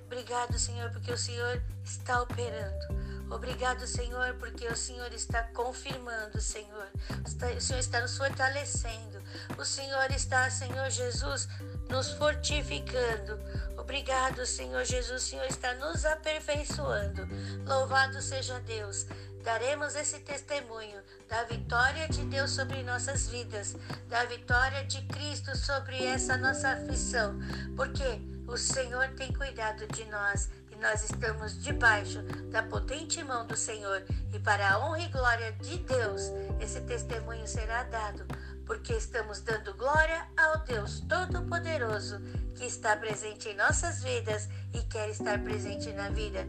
Obrigado, 0.05 0.59
Senhor, 0.59 0.91
porque 0.91 1.11
o 1.11 1.17
Senhor 1.17 1.61
está 1.83 2.21
operando. 2.21 3.03
Obrigado, 3.31 3.87
Senhor, 3.87 4.35
porque 4.35 4.67
o 4.67 4.75
Senhor 4.75 5.11
está 5.11 5.41
confirmando, 5.53 6.39
Senhor. 6.39 6.87
O 7.25 7.61
Senhor 7.61 7.79
está 7.79 7.99
nos 7.99 8.15
fortalecendo. 8.15 9.19
O 9.57 9.65
Senhor 9.65 10.11
está, 10.11 10.49
Senhor 10.51 10.89
Jesus, 10.91 11.47
nos 11.89 12.11
fortificando. 12.11 13.39
Obrigado, 13.75 14.45
Senhor 14.45 14.85
Jesus. 14.85 15.23
O 15.23 15.25
Senhor 15.25 15.45
está 15.45 15.73
nos 15.75 16.05
aperfeiçoando. 16.05 17.27
Louvado 17.65 18.21
seja 18.21 18.59
Deus. 18.59 19.07
Daremos 19.43 19.95
esse 19.95 20.19
testemunho 20.19 21.01
da 21.27 21.43
vitória 21.43 22.07
de 22.07 22.23
Deus 22.25 22.51
sobre 22.51 22.81
nossas 22.83 23.27
vidas, 23.27 23.75
da 24.07 24.23
vitória 24.25 24.85
de 24.85 25.01
Cristo 25.03 25.55
sobre 25.57 26.03
essa 26.03 26.37
nossa 26.37 26.69
aflição, 26.69 27.37
porque 27.75 28.21
o 28.47 28.57
Senhor 28.57 29.09
tem 29.09 29.33
cuidado 29.33 29.85
de 29.87 30.05
nós 30.05 30.49
nós 30.83 31.01
estamos 31.09 31.63
debaixo 31.63 32.21
da 32.51 32.61
potente 32.61 33.23
mão 33.23 33.47
do 33.47 33.55
Senhor. 33.55 34.03
E 34.33 34.39
para 34.39 34.69
a 34.69 34.85
honra 34.85 34.99
e 34.99 35.07
glória 35.07 35.53
de 35.53 35.77
Deus, 35.77 36.23
esse 36.59 36.81
testemunho 36.81 37.47
será 37.47 37.83
dado, 37.83 38.25
porque 38.65 38.91
estamos 38.91 39.39
dando 39.39 39.73
glória 39.75 40.27
ao 40.35 40.59
Deus 40.65 40.99
Todo-Poderoso 41.07 42.19
que 42.53 42.65
está 42.65 42.97
presente 42.97 43.47
em 43.47 43.55
nossas 43.55 44.03
vidas 44.03 44.49
e 44.73 44.83
quer 44.83 45.09
estar 45.09 45.41
presente 45.41 45.89
na 45.93 46.09
vida 46.09 46.45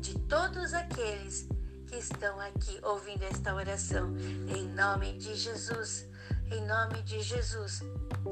de 0.00 0.18
todos 0.20 0.72
aqueles 0.72 1.46
que 1.94 2.00
estão 2.00 2.40
aqui 2.40 2.80
ouvindo 2.82 3.22
esta 3.22 3.54
oração. 3.54 4.16
Em 4.48 4.66
nome 4.74 5.12
de 5.12 5.32
Jesus, 5.36 6.04
em 6.50 6.66
nome 6.66 7.00
de 7.02 7.22
Jesus, 7.22 7.82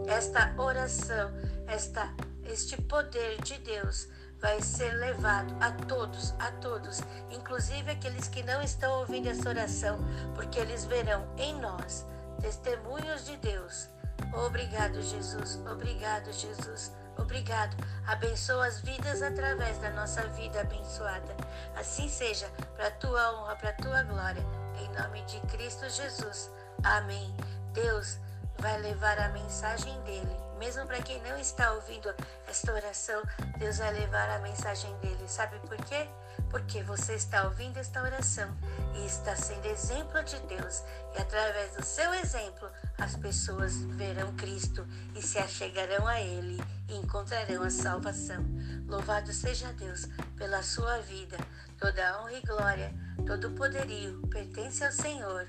esta 0.09 0.53
oração, 0.61 1.31
esta, 1.68 2.12
este 2.44 2.77
poder 2.83 3.40
de 3.42 3.57
Deus 3.59 4.09
vai 4.40 4.61
ser 4.61 4.92
levado 4.94 5.55
a 5.61 5.70
todos, 5.70 6.35
a 6.40 6.51
todos, 6.51 7.03
inclusive 7.31 7.92
aqueles 7.92 8.27
que 8.27 8.42
não 8.42 8.61
estão 8.62 8.98
ouvindo 8.98 9.29
essa 9.29 9.48
oração, 9.48 9.96
porque 10.35 10.59
eles 10.59 10.85
verão 10.85 11.33
em 11.38 11.55
nós 11.61 12.05
testemunhos 12.40 13.25
de 13.25 13.37
Deus. 13.37 13.88
Obrigado, 14.33 15.01
Jesus. 15.03 15.57
Obrigado, 15.71 16.33
Jesus. 16.33 16.93
Obrigado. 17.19 17.77
Abençoa 18.07 18.67
as 18.67 18.81
vidas 18.81 19.23
através 19.23 19.79
da 19.79 19.91
nossa 19.91 20.23
vida 20.29 20.61
abençoada. 20.61 21.37
Assim 21.77 22.09
seja, 22.09 22.49
para 22.75 22.89
a 22.89 22.91
tua 22.91 23.33
honra, 23.33 23.57
para 23.57 23.71
a 23.71 23.75
tua 23.75 24.03
glória. 24.03 24.45
Em 24.81 24.89
nome 25.01 25.23
de 25.25 25.41
Cristo 25.49 25.89
Jesus. 25.89 26.51
Amém. 26.83 27.35
Deus 27.73 28.19
vai 28.59 28.79
levar 28.81 29.19
a 29.19 29.29
mensagem 29.29 30.01
dele. 30.03 30.37
Mesmo 30.59 30.87
para 30.87 31.03
quem 31.03 31.21
não 31.23 31.37
está 31.39 31.73
ouvindo 31.73 32.15
esta 32.47 32.73
oração, 32.73 33.23
Deus 33.59 33.79
vai 33.79 33.93
levar 33.93 34.31
a 34.31 34.39
mensagem 34.39 34.95
dele. 34.99 35.29
Sabe 35.29 35.59
por 35.61 35.77
quê? 35.85 36.09
Porque 36.51 36.83
você 36.83 37.14
está 37.14 37.45
ouvindo 37.45 37.79
esta 37.79 38.03
oração 38.03 38.55
e 38.95 39.07
está 39.07 39.35
sendo 39.35 39.66
exemplo 39.66 40.23
de 40.25 40.38
Deus. 40.40 40.83
E 41.14 41.21
através 41.21 41.75
do 41.77 41.85
seu 41.85 42.12
exemplo, 42.14 42.68
as 42.99 43.16
pessoas 43.16 43.83
verão 43.85 44.35
Cristo 44.37 44.87
e 45.14 45.23
se 45.23 45.38
achegarão 45.38 46.07
a 46.07 46.21
Ele 46.21 46.62
e 46.88 46.97
encontrarão 46.97 47.62
a 47.62 47.71
salvação. 47.71 48.45
Louvado 48.87 49.33
seja 49.33 49.73
Deus 49.73 50.07
pela 50.37 50.62
sua 50.62 50.99
vida. 50.99 51.37
Toda 51.79 52.21
honra 52.21 52.33
e 52.35 52.42
glória, 52.42 52.95
todo 53.27 53.51
poderio 53.53 54.21
pertence 54.29 54.85
ao 54.85 54.92
Senhor. 54.92 55.49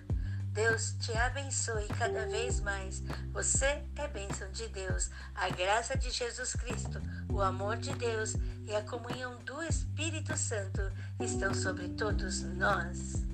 Deus 0.53 0.95
te 0.99 1.11
abençoe 1.17 1.87
cada 1.97 2.27
vez 2.27 2.59
mais. 2.59 3.01
Você 3.31 3.83
é 3.95 4.07
bênção 4.07 4.51
de 4.51 4.67
Deus. 4.67 5.09
A 5.33 5.49
graça 5.49 5.97
de 5.97 6.11
Jesus 6.11 6.53
Cristo, 6.53 7.01
o 7.27 7.41
amor 7.41 7.77
de 7.77 7.91
Deus 7.95 8.35
e 8.67 8.75
a 8.75 8.83
comunhão 8.83 9.35
do 9.43 9.63
Espírito 9.63 10.37
Santo 10.37 10.81
estão 11.19 11.55
sobre 11.55 11.89
todos 11.89 12.43
nós. 12.43 13.32